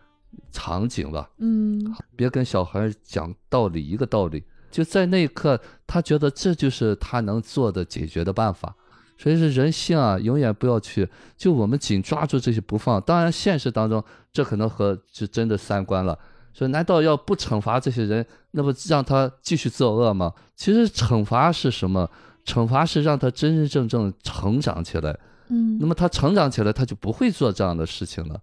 [0.51, 1.79] 场景吧，嗯
[2.15, 8.75] 别跟小孩讲道理，一个道理，就在那一刻，他觉得这就是他能做的解决的办法。
[9.17, 13.01] 所以是人性啊，永远不要去，就我们紧抓住这些不放。
[13.01, 16.17] 当然，现实当中这可能和就真的三观了。
[16.53, 20.33] 说难道要不惩罚这些人，那不让他继续作恶吗？
[20.55, 22.09] 其实惩罚是什么？
[22.45, 25.17] 惩罚是让他真真正正成长起来。
[25.49, 28.39] 嗯，那么他成长起来，他就不会做这样的事情了。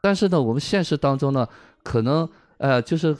[0.00, 1.46] 但是呢，我们现实当中呢，
[1.82, 3.16] 可能呃，就是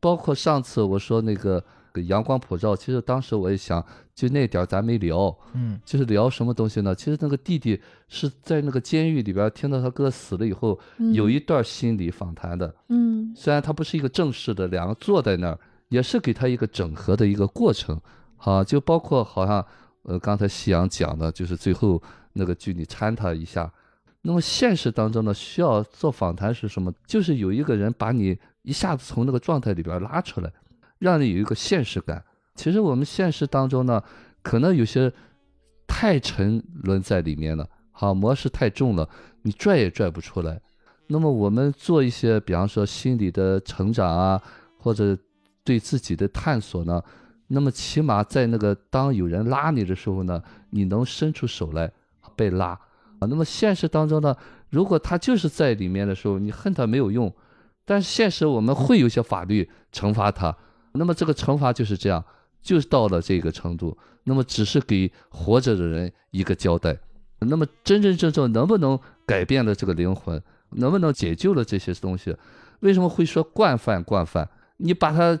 [0.00, 1.62] 包括上次我说那个
[2.04, 3.84] 阳光普照，其实当时我也想，
[4.14, 6.94] 就那点儿咱没聊，嗯就是聊什么东西呢？
[6.94, 10.78] 其实那个弟弟是在那个监狱里边听到他哥死了以后，
[11.12, 12.74] 有一段心理访谈的。
[12.88, 18.00] 嗯虽然他不是一个正式的，两个坐在那儿，也是给他一个整合的一个过程。
[18.36, 19.64] 啊，就包括好像
[20.02, 22.00] 呃刚才夕阳讲的，就是最后
[22.34, 23.72] 那个剧你掺他一下。
[24.22, 26.92] 那么现实当中呢，需要做访谈是什么？
[27.06, 30.52] 就是有一个人把你一下子从那个状态里边拉出来，
[30.98, 32.24] 让你有一个现实感。
[32.54, 34.02] 其实我们现实当中呢，
[34.42, 35.12] 可能有些
[35.86, 39.08] 太沉沦在里面了，好模式太重了，
[39.42, 40.60] 你拽也拽不出来。
[41.08, 44.42] 那么我们做一些，比方说心理的成长啊，
[44.78, 45.16] 或者
[45.62, 47.02] 对自己的探索呢，
[47.48, 51.92] 那么起码在那个当有人拉你的时候呢，你能伸出手来
[52.34, 53.28] 被拉啊。
[53.28, 54.34] 那么现实当中呢，
[54.70, 57.32] 如果他就是在里面的时候，你恨他没有用，
[57.84, 60.56] 但是现实我们会有些法律惩罚他，
[60.96, 62.24] 那么这个惩罚就是这样，
[62.62, 66.98] 就是到了这个程度，那么只是给活着的人一个交代。
[67.40, 70.42] 那么真真正正能不能改变了这个灵魂？
[70.70, 72.36] 能不能解救了这些东西？
[72.80, 74.48] 为什么会说惯犯惯犯？
[74.78, 75.38] 你把他、呃、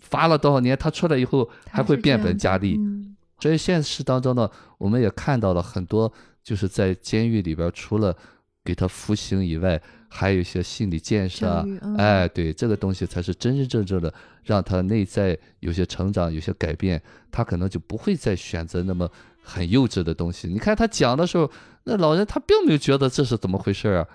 [0.00, 2.76] 罚了多少年，他出来以后还会变本加厉。
[2.78, 4.48] 嗯所以现实当中呢，
[4.78, 6.12] 我们也看到了很多，
[6.44, 8.16] 就是在监狱里边，除了
[8.64, 14.12] 给他服刑以外，还有一些心理建设啊，嗯哎，对，这个东西才是真真正正的
[14.44, 19.10] 让他内在有些成长，有些改变，他可能就不会再选择那么
[19.42, 20.48] 很幼稚的东西。
[20.48, 21.50] 你看他讲的时候，
[21.84, 24.06] 那老人他并没有觉得这是怎么回事啊，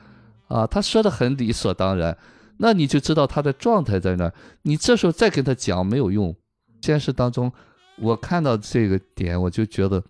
[0.48, 2.18] 啊，他说的很理所当然，
[2.58, 4.34] 那你就知道他的状态在那儿。
[4.62, 6.36] 你这时候再跟他讲没有用。
[6.82, 7.52] 现实当中，
[7.98, 10.02] 我看到这个点，我就觉得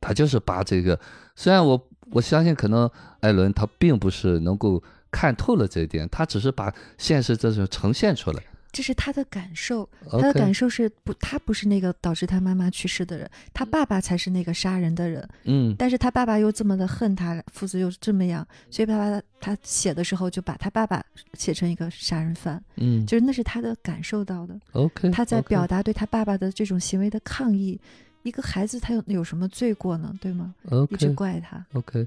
[0.00, 0.98] 他就是把这个，
[1.34, 2.88] 虽然我我相信可能
[3.20, 8.42] 艾伦他并不是能够看透了这一点，他只是把现实这种呈现出来。
[8.70, 15.28] 这是他的感受，他的感受是不，他不是那个导致他妈妈去世的人，他爸爸才是那个杀人的人。
[15.44, 21.04] 嗯，但是他爸爸又这么的恨他，父子又这么样，所以爸爸他写的时候就把他爸爸
[21.34, 27.78] 写成一个杀人犯，嗯就是那是他的感受到的，，OK，他在表达对他爸爸的这种行为的抗议。
[28.22, 30.12] 一个孩子他有有什么罪过呢？
[30.20, 30.54] 对吗？
[30.90, 32.06] 一直怪他，OK，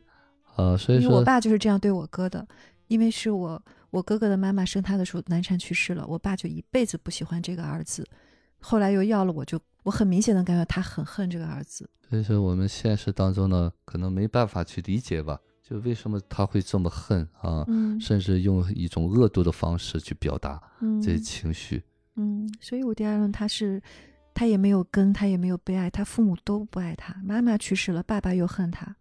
[0.55, 2.47] 啊，所以因为我，爸就是这样对我哥的，
[2.87, 8.05] 因为是我我哥哥的妈妈生他的时候难产去世了，我爸就一辈子不喜欢这个儿子，
[8.59, 11.89] 后来又要了我就我很明显的感觉他很恨这个儿子。
[12.09, 21.83] 所以说我们现实当中呢，可能没办法去理解吧，就为什么他会这么恨啊，嗯甚至用一种恶毒的方式去表达嗯这些情绪。
[22.15, 23.81] 嗯，所以伍迪·艾伦他是
[24.35, 28.95] 他也没有根，他也没有被爱，他父母都不爱他，妈妈去世了，爸爸又恨他，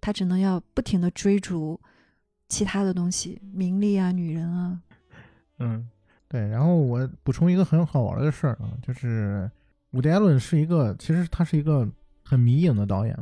[0.00, 1.80] 他只能要不停的追逐
[2.48, 4.82] 其他的东西，名利啊，女人啊。
[5.60, 5.88] 嗯，
[6.26, 6.48] 对。
[6.48, 9.48] 然后我补充一个很好玩的事儿啊，就是
[9.92, 11.88] 伍迪·艾伦是一个，其实他是一个
[12.24, 13.16] 很迷影的导演，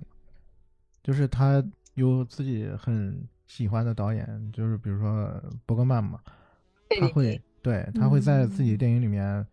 [1.03, 5.31] 就是他有自己很喜欢的导演，就是比如说
[5.67, 6.19] 伯格曼嘛，
[6.99, 9.47] 他会对他会在自己电影里面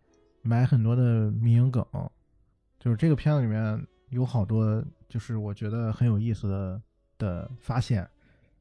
[0.48, 1.86] 埋很多的名梗，
[2.80, 6.82] 就是这个片子里面有好多就是我觉得很有意思的
[7.18, 8.10] 的发现，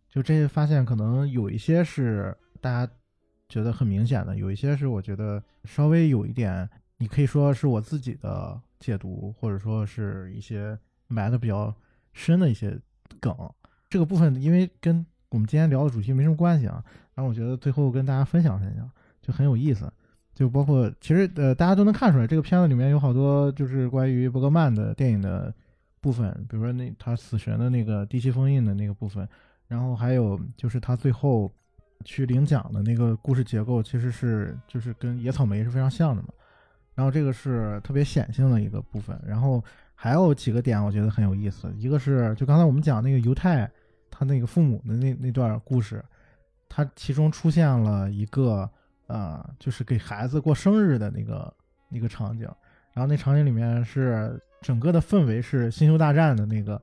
[0.09, 2.93] 就这些发现可能有一些是大家
[3.49, 10.77] 觉得很明显的，有一些是我觉得稍微有一点，你可以说是我自己的解读，或者说是一些
[11.07, 11.73] 埋的比较
[12.13, 12.77] 深的一些
[13.21, 13.33] 梗。
[13.89, 16.85] 这个部分因为跟我们今天聊的主题没什么关系啊，
[17.15, 18.91] 然后我觉得最后跟大家分享分享，
[19.23, 19.93] 就很有意思。
[20.37, 25.53] 就包括其实呃，大家都能看出来，这个片子里面有好多就是关于伯格曼的电影的
[26.03, 29.27] 部分，比如说那他死神的那个第七封印的那个部分，
[29.67, 31.51] 然后还有就是他最后
[32.05, 36.29] 去领奖的那个故事结构，其实是就是跟野草莓是非常像的嘛。
[36.95, 39.65] 然后这个是特别显性的一个部分，然后
[39.95, 43.71] 还有几个点我觉得很有意思，一个是就刚才我们讲那个犹太
[44.11, 46.05] 他那个父母的那那段故事，
[46.69, 48.71] 它其中出现了一个
[49.07, 51.53] 呃，就是给孩子过生日的那个
[51.89, 52.49] 那个场景，
[52.93, 56.81] 然后那场景里面是整个的氛围是星球大战的那个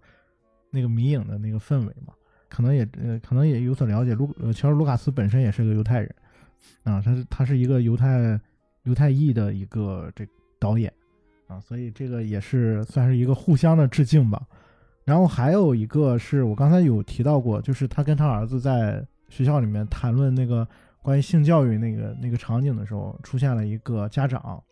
[0.69, 2.13] 那个迷影的那个氛围嘛，
[2.49, 6.15] 可能也呃可能也有所了解，卢呃乔治卢卡斯本身也是个犹太人
[6.83, 8.39] 啊，他是他是一个犹太
[8.83, 10.25] 犹太裔的一个这
[10.59, 10.91] 导演
[11.47, 14.41] 啊，所以这个也是算是一个互相的致敬吧。
[15.03, 20.65] 然后还有一个是我刚才有提到过，就是他跟他儿子在学校里面谈论那个
[21.03, 24.63] 关于性教育那个那个场景的时候，出现了一个家长，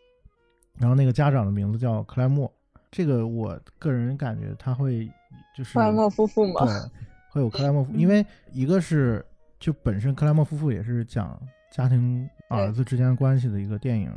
[0.78, 2.52] 然后那个家长的名字叫克莱默。
[2.90, 5.08] 这个我个人感觉他会
[5.56, 6.90] 就是克莱默夫妇嘛对，
[7.30, 9.24] 会有克莱默夫， 因为一个是
[9.60, 14.10] 就本身克莱默夫妇也是讲家庭儿子之间关系的一个电影，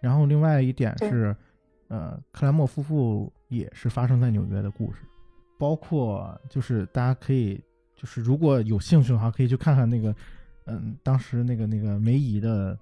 [0.00, 1.34] 然后另外一点是，
[1.88, 5.00] 呃，克莱默夫妇也是发生在纽约的故事。
[5.58, 7.62] 包括就是大家可以
[7.94, 10.14] 就是如果有兴趣的话，可以去看看那个，
[10.66, 12.78] 嗯，当时那个那个梅姨的，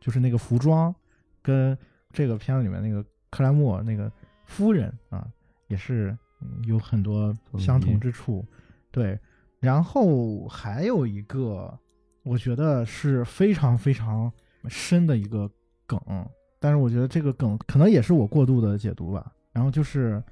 [0.00, 0.94] 就是那个服装，
[1.42, 1.76] 跟
[2.12, 4.10] 这个片子里面那个克莱默那个
[4.44, 5.26] 夫人啊，
[5.68, 6.10] 也是、
[6.40, 8.44] 嗯有很多相同之处。
[8.90, 9.18] 对，
[9.60, 11.76] 然后还有一个，
[12.22, 14.30] 我觉得是非常非常
[14.68, 15.50] 深的一个
[15.86, 15.98] 梗，
[16.60, 19.32] 但是我觉得这个梗可能也是我过度的解读吧。
[19.52, 20.22] 然后就是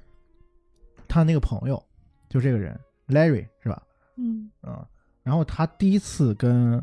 [1.07, 1.83] 他那个朋友，
[2.29, 3.81] 就这个人 Larry 是吧？
[4.17, 4.85] 嗯嗯，
[5.23, 6.73] 然后他第一次跟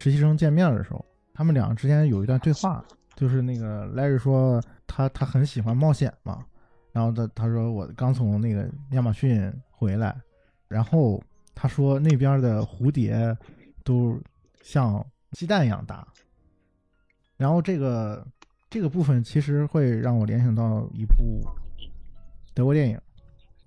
[0.00, 2.84] 实习生见面的时候，他们两个之间有一段对话，
[3.14, 6.44] 就是那个 Larry 说他他很喜欢冒险嘛，
[6.92, 10.14] 然后他他说我刚从那个亚马逊回来，
[10.68, 11.22] 然后
[11.54, 13.36] 他说那边的蝴蝶
[13.82, 14.20] 都
[14.62, 16.06] 像鸡蛋一样大，
[17.36, 18.26] 然后这个
[18.68, 21.42] 这个部分其实会让我联想到一部
[22.52, 23.00] 德国电影，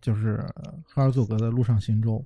[0.01, 0.37] 就是
[0.85, 2.17] 赫尔佐格的《陆上行舟》，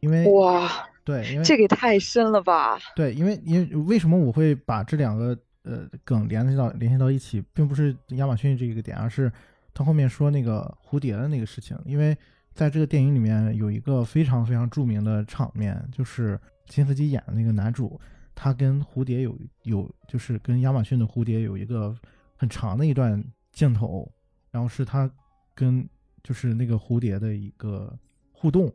[0.00, 0.70] 因为哇，
[1.04, 2.78] 对，因为这个也太深了吧！
[2.96, 9.30] 对，因为因为为什么我会把这两个呃梗联系到联系到一起，并不是亚马逊这一个点，而是
[9.74, 11.78] 他后面说那个蝴蝶的那个事情。
[11.84, 12.16] 因为
[12.54, 18.00] 在这个电影里面有一个非常非常著名的场面，就是金斯基演的那个男主，
[18.34, 21.94] 他跟蝴蝶有有就是跟亚马逊的蝴蝶有一个
[22.36, 24.10] 很长的一段镜头，
[24.50, 25.10] 然后是他
[25.54, 25.86] 跟
[26.22, 27.94] 就是那个蝴蝶的一个
[28.32, 28.72] 互动。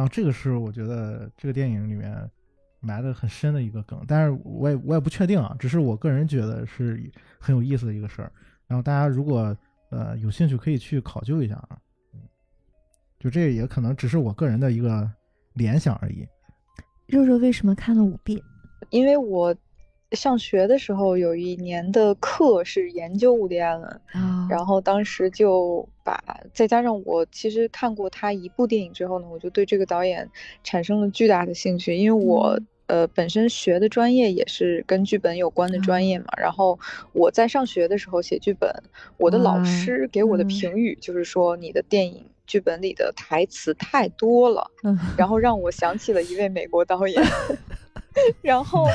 [0.00, 2.26] 然后这个是我觉得这个电影里面
[2.80, 8.32] 埋的很深的一个梗，但是我也我也不确定啊，只是我个人觉得是很有意思的一个事儿。
[8.66, 9.54] 然后大家如果
[9.90, 11.76] 呃有兴趣，可以去考究一下啊。
[12.14, 12.20] 嗯，
[13.18, 15.06] 就这也可能只是我个人的一个
[15.52, 16.26] 联想而已。
[17.06, 18.40] 肉肉为什么看了五遍？
[18.88, 19.54] 因为我
[20.12, 26.20] 上学的时候有一年的课是研究伍迪·艾伦，啊，然后当时就把，
[26.52, 30.28] 再加上我其实看过他一部电影之后呢，我就对这个导演
[30.64, 32.56] 产生了巨大的兴趣，因为我。
[32.58, 32.66] 嗯。
[32.90, 36.76] 呃，本身学的专业也是跟剧本有关的专业嘛，然后
[37.12, 38.68] 我在上学的时候写剧本，
[39.16, 40.48] 我的老师给我的嗯。
[40.48, 44.98] 评语就是说你的电影剧本里的台词太多了，嗯。
[45.16, 47.22] 然后让我想起了一位美国导演，
[48.42, 48.86] 然后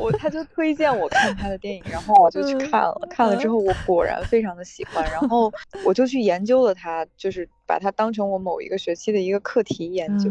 [0.00, 5.52] 我他就推荐我看他的电影，然后我就去看了，看了之后我果然非常的喜欢，然后
[5.84, 10.30] 我就去研究了他，就是把它当成我某一个学期的一个课题研究。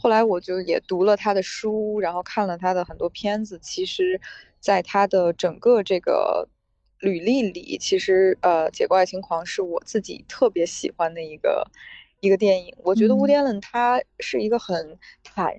[0.00, 3.58] 后来我就也读了他的书，然后看了他的很多片子。
[3.62, 4.20] 其实，
[4.60, 6.48] 在他的整个这个
[7.00, 11.66] 履历里，其实呃，《解构爱情狂》是我自己特别喜欢的一个
[12.20, 12.74] 一个电影。
[12.78, 15.54] 我觉得嗯 Woody Allen 他是一个很坦，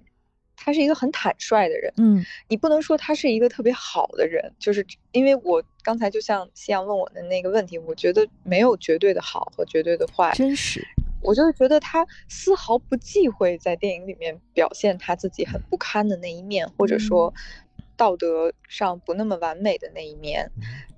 [0.58, 1.94] 他是一个很坦率的人。
[1.98, 10.86] 嗯你不能说他是一个特别好的人，就是因为我刚才就像夕阳问我的那个问题，我觉得没有绝对的好和绝对的坏，真实，
[11.22, 17.34] 我就是觉得他丝毫不忌讳在电影里面表现他自己很不堪的那一面，或者说
[17.96, 20.52] 道德上不那么完美的那一面，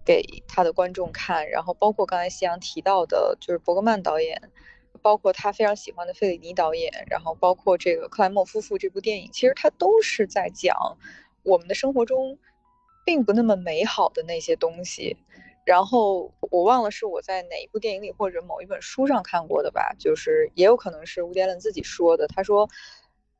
[0.03, 1.49] 给他的观众看。
[1.49, 4.41] 然后包括刚才夕阳提到的，就是伯格曼导演，
[5.01, 10.75] 包括他非常喜欢的费里尼导演，然后包括这个克莱默夫妇这部电影，其实他都是在讲
[11.43, 12.37] 我们的生活中
[13.05, 15.17] 并不那么美好的那些东西。
[15.65, 22.27] 然后我忘了是我在哪一部电影里或者某一本书上看过的吧，就是也有可能是乌迪·艾伦自己说的。
[22.27, 22.67] 他说，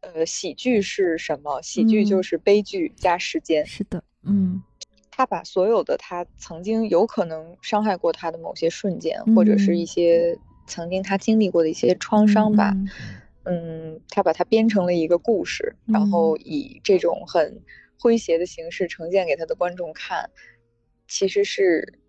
[0.01, 1.59] 呃，喜剧是什么？
[1.63, 3.65] 喜剧就嗯是悲剧加时间。
[3.65, 4.61] 是的，嗯
[5.09, 12.89] 他把所有的他曾经有可能伤害过他的某些瞬间，或者是一嗯些曾经他经历过的一些创伤吧，嗯。
[13.45, 17.61] 嗯，他把它编成了一个故事，然后以这种很
[17.99, 20.29] 诙谐的形式呈现给他的观众看，
[21.07, 21.99] 其实是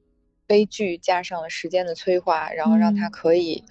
[0.47, 3.11] 悲剧加上了时间的催化，然后让他嗯。
[3.11, 3.65] 可以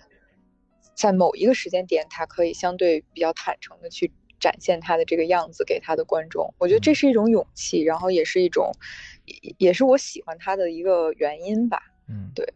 [0.96, 6.52] 在某一个时间点，他可以相对比较坦诚的去展现他的这个样子给他的观众。
[6.58, 8.72] 我觉得这是一种勇气，然后也是一种，
[9.26, 11.80] 也也是我喜欢他的一个原因吧。
[12.08, 12.52] 嗯，对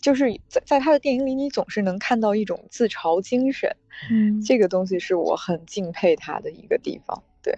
[0.00, 3.70] 就是在在他的电影里，你总是能看到一种自嘲精神，
[4.10, 7.22] 嗯，这个东西是我很敬佩他的一个地方。
[7.42, 7.54] 对，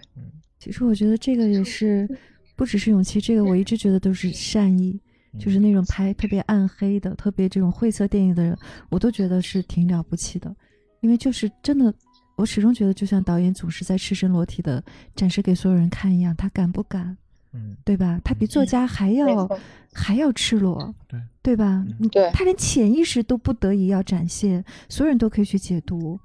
[0.59, 2.07] 其实我觉得这个也是
[2.55, 4.99] 不只是勇气，这个我一直觉得都是善意，
[5.39, 8.57] 就是那种拍特别暗黑的、特别这种晦涩电影的人，
[8.89, 10.55] 我都觉得是挺了不起的，
[11.01, 11.93] 因为就是真的，
[12.35, 14.83] 我始终觉得就像导演总是在赤身裸体的
[15.15, 17.17] 展示给所有人看一样，他敢不敢，
[17.53, 18.19] 嗯，对吧？
[18.23, 19.59] 他比作家还要错。
[19.95, 21.85] 还要赤裸，对对吧？
[22.11, 26.19] 对他连潜意识都不得已要展现，所有人都可以去解读，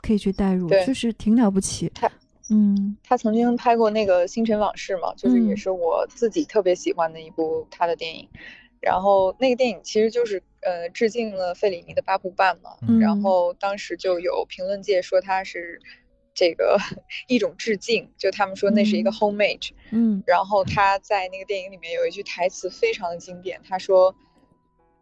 [0.00, 2.08] 可以去代入，对就是挺了不起他。
[2.48, 2.96] 嗯。
[3.02, 5.56] 他曾经拍过那个《星辰往事》嘛，就是也嗯。
[5.56, 8.28] 是我自己特别喜欢的一部他的电影。
[8.80, 13.00] 然后那个电影其实就是呃致敬了费里尼的《八部半》嘛，嗯。
[13.00, 15.80] 然后当时就有评论界说他是
[16.34, 16.78] 这个
[17.28, 19.70] 一种致敬，就他们说那是一个嗯 homage。
[19.90, 24.14] 嗯然后他在那个电影里面有一句台词非常的经典，他说：“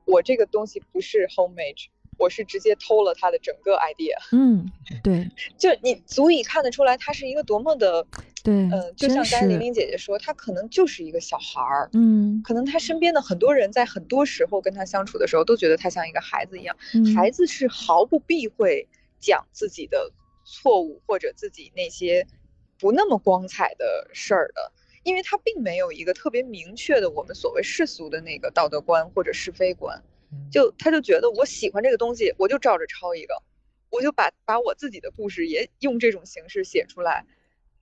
[0.06, 1.86] 我这个东西不是 homage，
[2.18, 4.14] 我是直接偷了他的整个 idea。
[4.32, 4.66] 嗯，
[5.02, 8.04] 对” 就你足以看得出来，他是一个多么的，
[8.42, 11.88] 对，嗯、就像刚才玲实玲姐姐说，他可能就是一个小孩儿。
[11.92, 16.76] 嗯可能他身边的很多人在很多时候跟他相处的时候，都觉得他像一个孩子一样。
[16.94, 18.88] 嗯孩子是毫不避讳
[19.20, 20.10] 讲自己的
[20.50, 22.26] 错误或者自己那些
[22.76, 24.72] 不那么光彩的事儿的，
[25.04, 30.02] 因为他并没有一个特别明确的我们所谓世俗的那个道德观或者是非观，
[30.50, 33.42] 就他就觉得我喜欢这个东西，我就照着抄一个，
[33.90, 37.24] 我就把把我自己的故事也用这种形式写出来，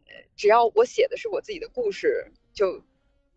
[0.07, 2.85] 呃，只要我写的是我自己的故事，就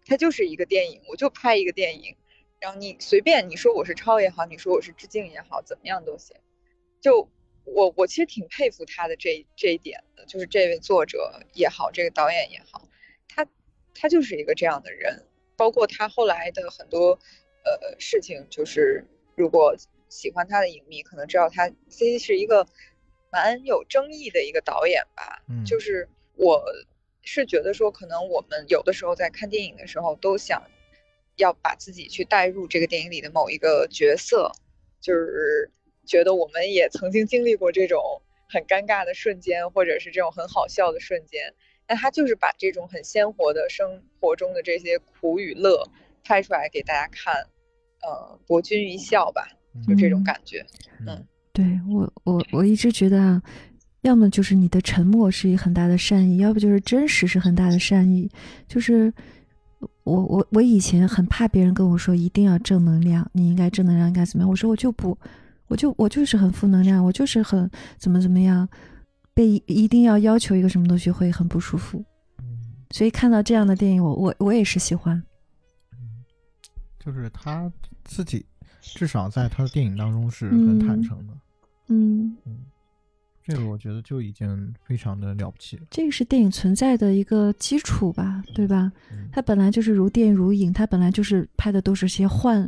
[0.06, 2.18] 它就是一个电影，我就拍一个电影。
[2.60, 6.38] 然后你随便你说我是抄也好，你说我是致敬也好，怎么样都行。
[7.00, 7.28] 就
[7.66, 12.88] 我我其实挺佩服他的这这一点的，就是这位作者也好，这个导演也好，
[13.28, 13.48] 他
[13.94, 15.26] 他就是一个这样的人。
[15.58, 17.12] 包括他后来的很多
[17.64, 19.06] 呃事情，就是
[19.36, 19.76] 如果
[20.10, 22.66] 喜欢他的影迷可能知道他 C C 是一个
[23.32, 25.44] 蛮有争议的一个导演吧。
[25.48, 26.66] 嗯就是我
[27.22, 30.64] 是觉得说，可能我们有的时候在看电影的时候，都想
[31.36, 34.52] 要把自己去带入这个电影里的某一个角色，
[35.00, 35.70] 就是
[36.12, 41.54] 觉得我们也曾经经历过这种很尴尬的瞬间，或者是这种很好笑的瞬间。
[41.88, 45.88] 那他就是把这种很鲜活的生活中的这些苦与乐
[46.22, 47.34] 拍出来给大家看，
[48.02, 49.48] 呃，博君一笑吧，
[49.88, 50.66] 就这种嗯感觉。
[51.08, 53.42] 嗯对我我我一直觉得啊，
[54.02, 58.30] 要么就是你的沉默是一很大的善意，要不就是真实是很大的善意。
[58.68, 59.14] 就是
[60.04, 64.50] 我我我以前很怕别人跟我说一定要正能量，你应该正能量，应该怎么样？
[64.50, 65.18] 我说我就不，
[65.72, 68.68] 我就我就是很负能量，我就是很怎么怎么样，
[69.34, 72.04] 被一一定要要求一个什么东西会很不舒服。
[72.90, 75.24] 所以看到这样的电影，我我我也是喜欢。
[77.00, 77.72] 就是他
[78.04, 78.46] 自己
[78.82, 81.34] 至少在他的电影当中是很坦嗯诚的，
[81.88, 82.38] 嗯，
[83.42, 85.84] 这个我觉得就已经非常的了不起了。
[85.90, 88.92] 这个是电影存在的一个基础吧，对吧？
[89.10, 92.68] 嗯它本来就是如电如影，它本来就是拍的都是些幻，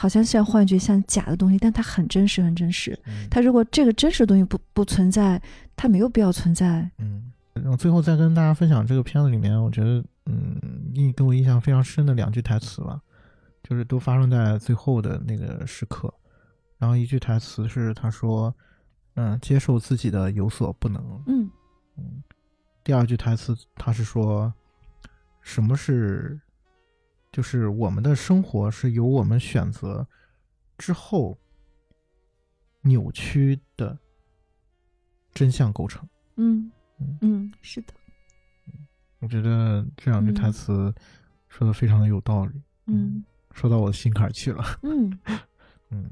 [0.00, 2.98] 好像像幻觉、像假的东西，但它很真实，很真实。
[3.06, 5.38] 嗯它如果这个真实的东西不不存在，
[5.76, 6.90] 它没有必要存在。
[6.96, 7.30] 嗯，
[7.66, 10.58] 我最后再跟大家分享这个片子里面，我觉得嗯，
[10.94, 12.98] 印给我印象非常深的两句台词吧，
[13.62, 16.10] 就是都发生在最后的那个时刻。
[16.78, 18.54] 然后一句台词是他说
[19.16, 21.22] ：“嗯，接受自己的有所不能。
[21.26, 21.50] 嗯
[21.98, 22.22] 嗯”
[22.82, 24.50] 第二句台词他是说
[25.44, 26.40] ：“什么是，
[27.32, 30.06] 就是我们的生活是由我们选择
[30.76, 31.38] 之后
[32.82, 33.98] 扭曲的
[35.32, 37.92] 真相构成。”嗯嗯嗯，是的，
[39.20, 40.94] 我觉得这两句台嗯词
[41.48, 42.52] 说的非常的有道理，
[42.86, 44.64] 嗯说到我的心坎儿去了。
[44.82, 45.18] 嗯
[45.90, 46.10] 嗯，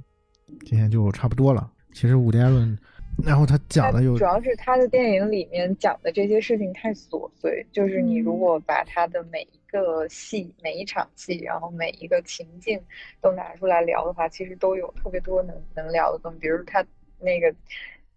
[0.67, 1.73] 今天就差不多了。
[1.93, 2.79] 其实伍迪·艾伦，
[3.25, 12.81] 然后他讲的有主要是他的电影里面讲的这些事情太琐碎，就是你如嗯果把他的每一个戏、每一场戏，然后每一个情境
[13.21, 16.39] 都拿出来聊的话，其实都有特别多能能聊的东西。
[16.39, 16.85] 比如他
[17.21, 17.55] 那个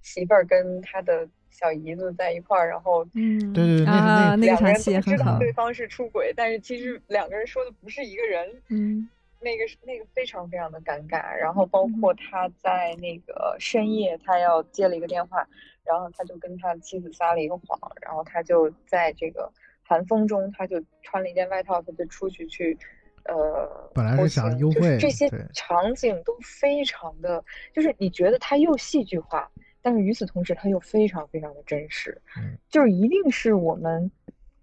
[0.02, 5.18] 媳妇儿跟他的小姨子在一块儿，然后嗯，对对对那啊，那那个两个场戏也人都知。
[5.18, 8.62] 道对方是出轨，但是其实两个人说的不是一个人。
[8.70, 9.10] 嗯
[9.44, 15.44] 那个是那个非常非常的尴尬，然后包括他在那个深夜，他要接了一个电话，
[15.84, 19.52] 然后他就跟他妻子撒了一个谎，然后他就在这个
[19.92, 22.78] 寒风中，他就穿了一件外套，他就出去去，
[23.26, 27.44] 呃，本来是想幽情就是会这些场景都非常的，
[27.74, 29.52] 就是你觉得他又戏剧化
[29.82, 34.10] 但是与此同时，他又非常非常的真实，嗯就是一定是我们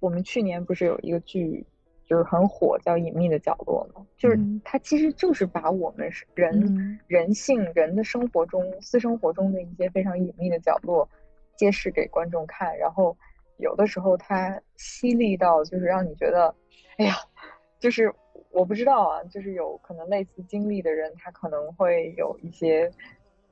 [0.00, 1.62] 我们去年不是有一个剧
[2.06, 4.06] 就是很火叫《隐秘的角落》嘛？
[4.16, 11.06] 就是嗯它其实就是把我们是人、嗯人性、人的生活中、私生活中的一些非常隐秘的角落
[11.54, 13.14] 揭示给观众看，然后
[13.58, 16.54] 有的时候它犀利到就是让你觉得，
[16.96, 17.14] 哎呀，
[17.78, 18.12] 就是
[18.50, 22.90] 我不知道啊，就是有可能类似经历的人，他可能会有一些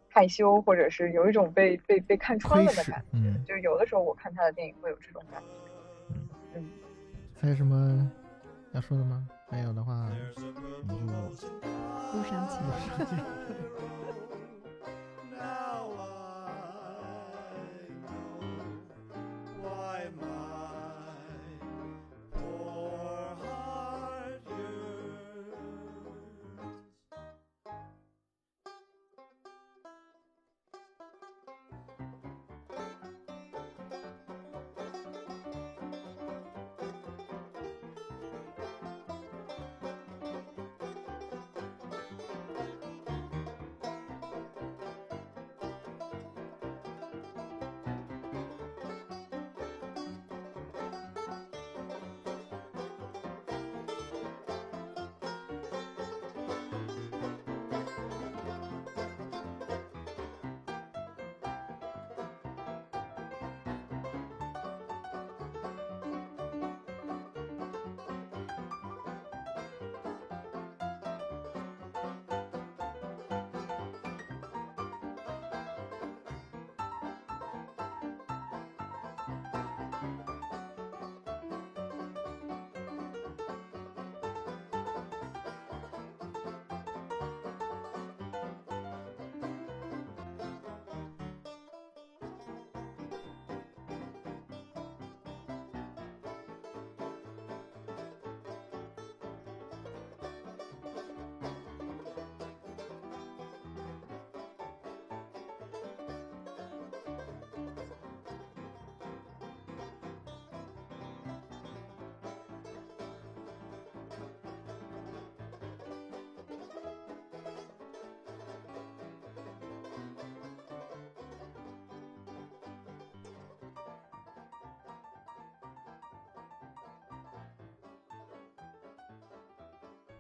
[0.08, 3.06] 害羞，或者是有一种被被被看穿了的感觉。
[3.12, 5.48] 嗯就有的时候我看他的电影会有这种感觉。
[6.54, 6.68] 嗯，
[7.40, 8.10] 还有什么
[8.72, 9.28] 要说的吗？
[9.50, 10.08] 没有的话，
[10.82, 11.04] 我们就
[12.16, 12.58] 路上见。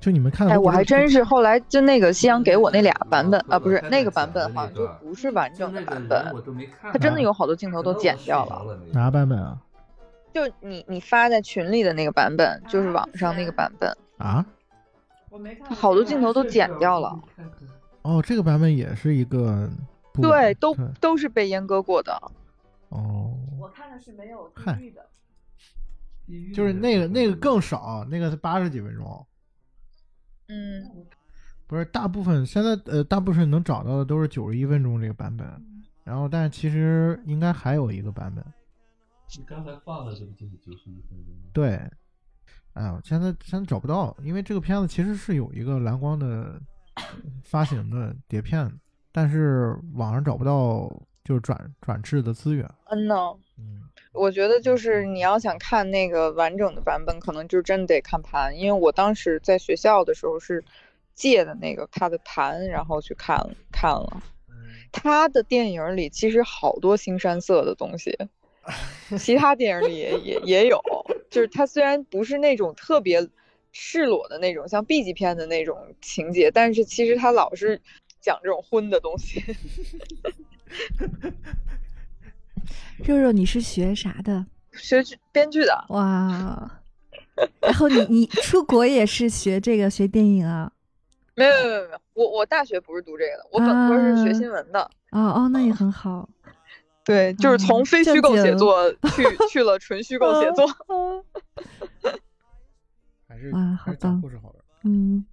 [0.06, 8.78] 就你们看哎，我还真是后来就那个夕阳给我那俩版本啊，不是那个版本好像就不是完整的版本，我都没看它真的啊有好多镜头都剪掉了。
[8.92, 9.58] 哪版本啊？
[10.32, 14.46] 就你你发在群里的那个版本，就是网上那个版本，啊？
[15.28, 17.20] 我没看它好多镜头都剪掉了，
[18.02, 19.68] 哦，这个版本也是一个
[20.22, 22.16] 对，都都是被阉割过的。
[22.90, 29.26] 哦，我看的是没有嗨地狱的，就是那个那个更少，那个是八十几分钟。
[30.48, 31.06] 嗯，
[31.66, 35.46] 不是大部分现在呃，大部分能找到的都是九十一分钟这个版本，
[36.04, 38.44] 然后但是其实应该还有一个版本。
[39.36, 41.34] 你刚才放的这个就是九十一分钟。
[41.52, 41.74] 对，
[42.74, 46.60] 哎呀，现在现在找不到，因为这个片子其实是有一个蓝光的
[47.42, 48.72] 发行的碟片，
[49.10, 50.88] 但是网上找不到
[51.24, 52.64] 就是转转制的资源。
[52.88, 53.14] 嗯呢，
[53.58, 53.82] 嗯，
[54.16, 60.64] 我觉得就是你要想看那个完整的版本，可能就真得看盘，因为我当时在学校的时候是
[61.14, 64.22] 借的那个他的盘，然后去看看了。
[64.92, 68.16] 他的电影里其实好多青山色的东西，
[69.18, 70.80] 其他电影里也也也有，
[71.28, 73.28] 就是他虽然不是那种特别
[73.72, 77.80] 赤裸的那种，像 B 级片的那种情节，但是其实他老是
[78.20, 79.42] 讲这种荤的东西。
[83.04, 84.46] 肉肉，你是学啥的？
[84.72, 86.70] 学剧编剧的，哇，
[87.60, 90.70] 然后你你出国也是学这个学电影啊？
[91.34, 94.80] 没有没有没有，我我大学不是读这个的，我本科是学啊新闻的。
[95.10, 96.28] 哦哦，那也很好。
[97.04, 100.66] 对，就是从嗯非虚构写作 去去了纯虚构写作。
[103.28, 104.56] 还是啊好故事好玩。
[104.84, 105.24] 嗯，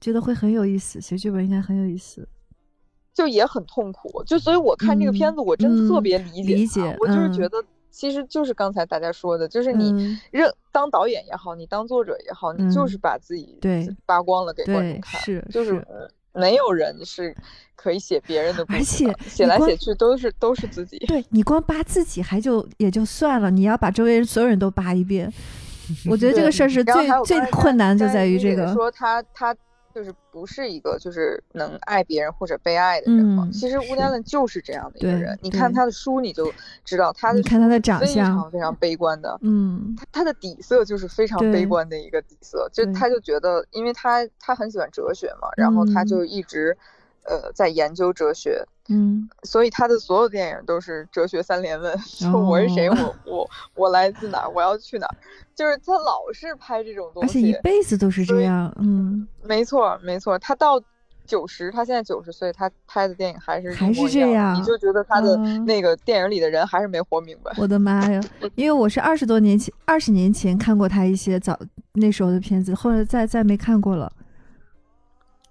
[0.00, 2.28] 觉得会很有意思，写剧本应该很有意思。
[3.18, 7.56] 就也很痛苦，就所以我看这个片子，我真特嗯别理解它理解我就是嗯觉得，
[7.90, 17.34] 其实就是刚才大家说的，就是你嗯任当导演也好，你当作者也好，你就是嗯把自己对扒光了给观众看，是就是呃没有人是
[17.74, 20.96] 可以写别人的故事而且，写来写去都是都是自己。
[21.08, 25.28] 对你光扒自己还就也就算了，你要把周围所有人都扒一遍，
[26.08, 26.94] 我觉得这个事儿是最
[27.26, 28.72] 最困难就在于这个。
[28.72, 29.52] 说他他
[29.94, 33.44] 就是不是一个就是能爱别人或者被爱的人嘛。
[33.44, 36.52] 嗯其实是 Woody Allen 就是这样的一个对人，你看他的书你就
[36.84, 46.76] 知道他的你看他的长相非相常非常悲观的，嗯他他的底色就是非常悲观的一个底色，就他就觉得，因为他他很喜欢哲学嘛，然后他嗯就一直
[47.24, 55.14] 呃在研究哲学，嗯所以他的所有电影都是哲学三连问，就我是谁，哦我我我来自哪儿，我要去哪儿，
[55.54, 57.52] 就是他老是拍这种东西而且一。
[57.62, 60.80] 辈子都是这样，嗯，没错没错，他到
[61.26, 67.52] 九十，他现在九十岁，他拍的电影还是还是这样你就觉得他的嗯那个电影里的人还是没活明白。
[67.58, 68.18] 我的妈呀！
[68.54, 71.58] 因为我是二十多年前、二十年前看过他一些早
[71.92, 74.10] 那时候的片子，后来再再没看过了，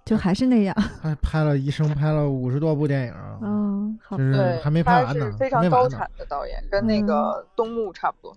[0.08, 0.74] 就还是那样。
[1.02, 5.88] 他拍了一生拍了五十多部电影啊，嗯，好就，是对，还没拍他是完呢，非常高。
[5.88, 8.30] 产的导演，跟那嗯个东木差不多。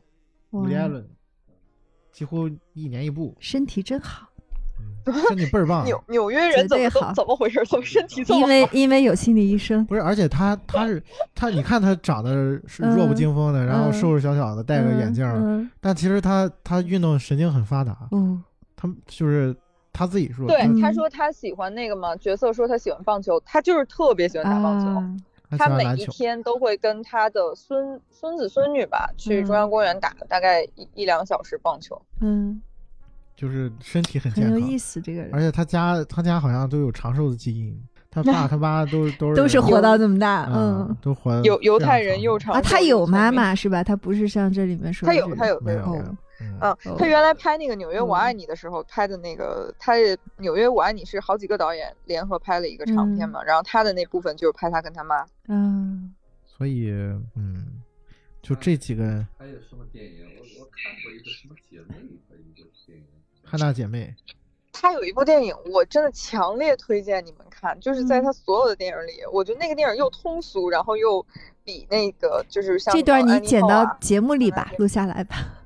[0.52, 1.07] 哇伍迪·艾伦
[2.11, 4.27] 几乎一年一部，身体真好，
[5.06, 5.84] 嗯身体倍儿棒。
[5.88, 7.64] 纽纽约人怎么好怎么回事？
[7.65, 8.69] 怎么身体这么因为？
[8.73, 9.84] 因为有心理医生。
[9.88, 11.02] 不是，而且他他是
[11.34, 18.43] 他，你看他长得是弱不嗯禁风的，然后嗯瘦瘦小小的，戴个眼镜但其实他他运动神经很发达，嗯
[18.76, 19.56] 他就是
[19.94, 24.88] 他自己说，对，嗯他说他喜欢那个嘛，角色说他喜欢棒球，他就是特别喜欢打棒球。
[24.88, 25.18] 啊，
[25.50, 32.02] 他他每一天都会跟他的孙孙子孙女吧，去嗯中央公园打大概一一两小时棒球。
[32.22, 32.62] 嗯，
[33.36, 37.78] 就是身体很健康很有意，思，这个人而且他家他家好像都有长寿的基因，
[38.10, 40.98] 他爸他妈都 都是都是活到这么大，嗯嗯。
[41.02, 43.84] 都活得犹犹太人又长寿他有妈妈是吧？
[43.84, 46.16] 他不是像这里面说他有的他有他有哦没有没有，
[46.62, 46.78] 嗯。
[46.98, 48.38] 他原来拍那个《纽约我爱嗯。
[48.38, 49.94] 你》的时候拍的那个，他
[50.38, 53.30] 《纽约我爱你》是好几个导演联合拍了一个长片嗯。
[53.30, 55.26] 嘛，然后他的那部分就是拍他跟他妈。
[55.48, 56.14] 嗯，
[56.46, 56.92] 所以
[57.36, 57.82] 嗯，
[58.42, 59.04] 就这几个
[59.38, 60.26] 还有什么电影？
[60.38, 61.96] 我我看过一个什么姐妹
[62.30, 63.06] 的一个电影，
[63.44, 64.16] 汉娜姐妹，
[64.72, 68.24] 他有一部电影，我真的强烈推荐你们看，就是在嗯。
[68.24, 71.26] 他所有的电影里，我觉得那个电影又通俗，然后又
[71.64, 75.61] 比那个就是像这段你剪到节目里，吧录下来吧。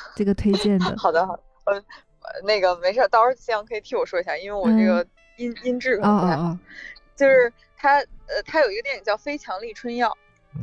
[0.16, 5.06] 这个推荐的，好的，好的，呃，呃那个没事儿，到时候夕阳可以替我说一下，因为我这个
[5.36, 6.42] 音、音质不太好。
[6.42, 6.58] 哦
[7.16, 10.08] 就是他，呃，他有一个电影叫《非强力春药》，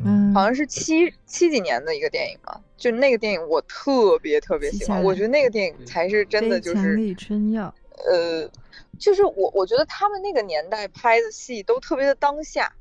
[0.05, 7.75] 嗯，好像是七七几年的一个电影吧，就那个电影我特别特别喜欢，我觉得那个电影才是真的就是非强力春药，
[8.09, 8.49] 呃，
[8.97, 12.71] 就是我我觉得他们那个年代拍的戏都特别的当下，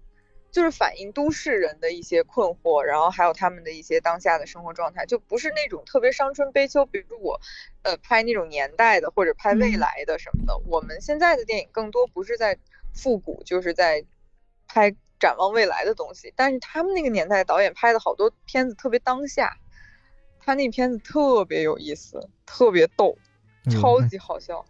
[0.55, 7.40] 就是反映都市人的一些困惑，然后还有他们的一些当下的生活状态，就不是那种特别伤春悲秋，比如我
[7.82, 10.56] 呃拍那种年代的或者拍未嗯来的什么的。
[10.68, 12.56] 我们现在的电影更多不是在
[12.93, 14.05] 复古，就是在
[14.68, 19.59] 拍展望未来的东西，但是他们那个年代导演拍的好多片子特别当下。
[20.39, 23.18] 他那片子特别有意思，特别逗，
[23.64, 24.64] 嗯超级好笑。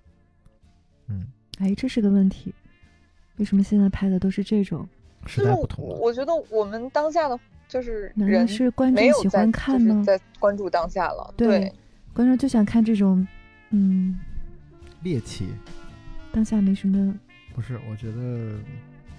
[1.08, 2.54] 嗯，哎，这是个问题，
[3.36, 4.88] 为什么现在拍的都是这种？
[5.26, 7.38] 是代不同了，我觉得我们当下的
[7.68, 10.02] 就是难道人是观众喜欢看就是吗？
[10.04, 11.32] 在关注当下了。
[11.36, 11.72] 对
[12.12, 13.26] 观众就想看这种，
[13.70, 14.18] 嗯，
[15.02, 15.48] 猎奇
[16.32, 17.14] 当下没什么
[17.54, 18.58] 不是，我觉得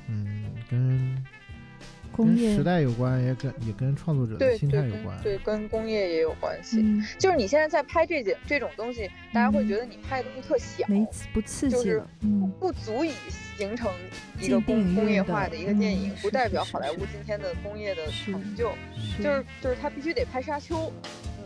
[0.07, 1.23] 嗯跟
[2.15, 6.81] 工业跟时，代有关，也跟也跟创作者的心态有关，对，跟工业也有关系。
[6.81, 13.11] 嗯，就是你现在在拍这件这种东西，大家会嗯觉得你拍的东西特小，没不刺就是激了，嗯，不足以
[13.57, 13.91] 形成
[14.39, 18.73] 一个工工业化的一个电影，嗯不代表好莱坞今天的工业的成就。
[18.95, 20.91] 是就是就是他必须得拍沙丘，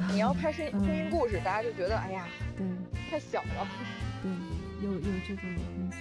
[0.08, 2.28] 你你要拍声嗯声音故事，大家就觉得哎呀
[2.58, 2.66] 对
[3.10, 3.68] 太小了。
[4.22, 4.32] 对，
[4.86, 5.98] 有有这个因素。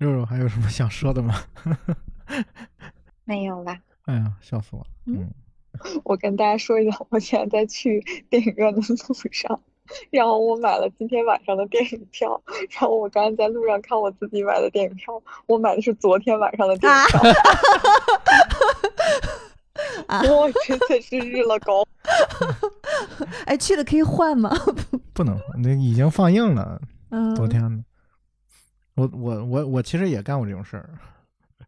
[0.00, 1.34] 肉肉还有什么想说的吗？
[3.24, 3.78] 没有啦。
[4.06, 4.86] 哎呀，笑死我了！
[5.06, 5.30] 嗯
[5.84, 8.00] 嗯， 我跟大家说一下，我现在在去
[8.30, 9.60] 电影院的路上，
[10.10, 12.40] 然后我买了今天晚上的电影票，
[12.70, 17.20] 然后我刚刚在路上看我自己买的电影票，我买的是昨天晚上的电影票，
[20.08, 21.86] 啊我真的是日了狗。
[23.44, 24.50] 哎，去了可以换吗？
[25.12, 27.84] 不能，那已经放映了，嗯，昨天的。
[29.00, 30.90] 我我我我其实也干过这种事儿，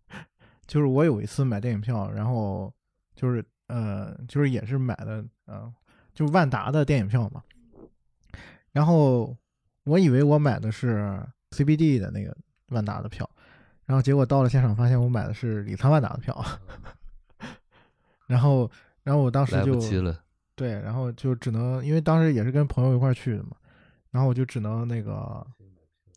[0.66, 2.72] 就是我有一次买电影票，然后
[3.14, 5.72] 就是呃，就是也是买的呃，
[6.12, 7.42] 就万达的电影票嘛。
[8.72, 9.34] 然后
[9.84, 12.36] 我以为我买的是 CBD 的那个
[12.68, 13.28] 万达的票，
[13.86, 16.44] 然后结果到了现场发现我买的是里仓万达的票，
[18.26, 18.70] 然后
[19.02, 20.22] 然后我当时来就不及了。
[20.54, 23.56] 对，然后就只能因为当时也是跟朋友一块儿去的嘛，
[24.10, 25.46] 然后我就只能那个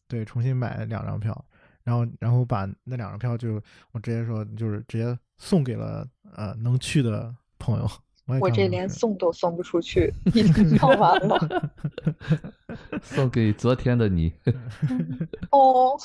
[0.07, 1.45] 对重新买两张票，
[1.83, 3.61] 然后然后把那两张票就
[3.91, 7.89] 我直接说就是直接送给了呃能去的朋友。
[8.27, 11.71] 我也我这连送都送不出去， 已经票完了。
[13.03, 14.33] 送给昨天的你。
[15.51, 15.95] 哦，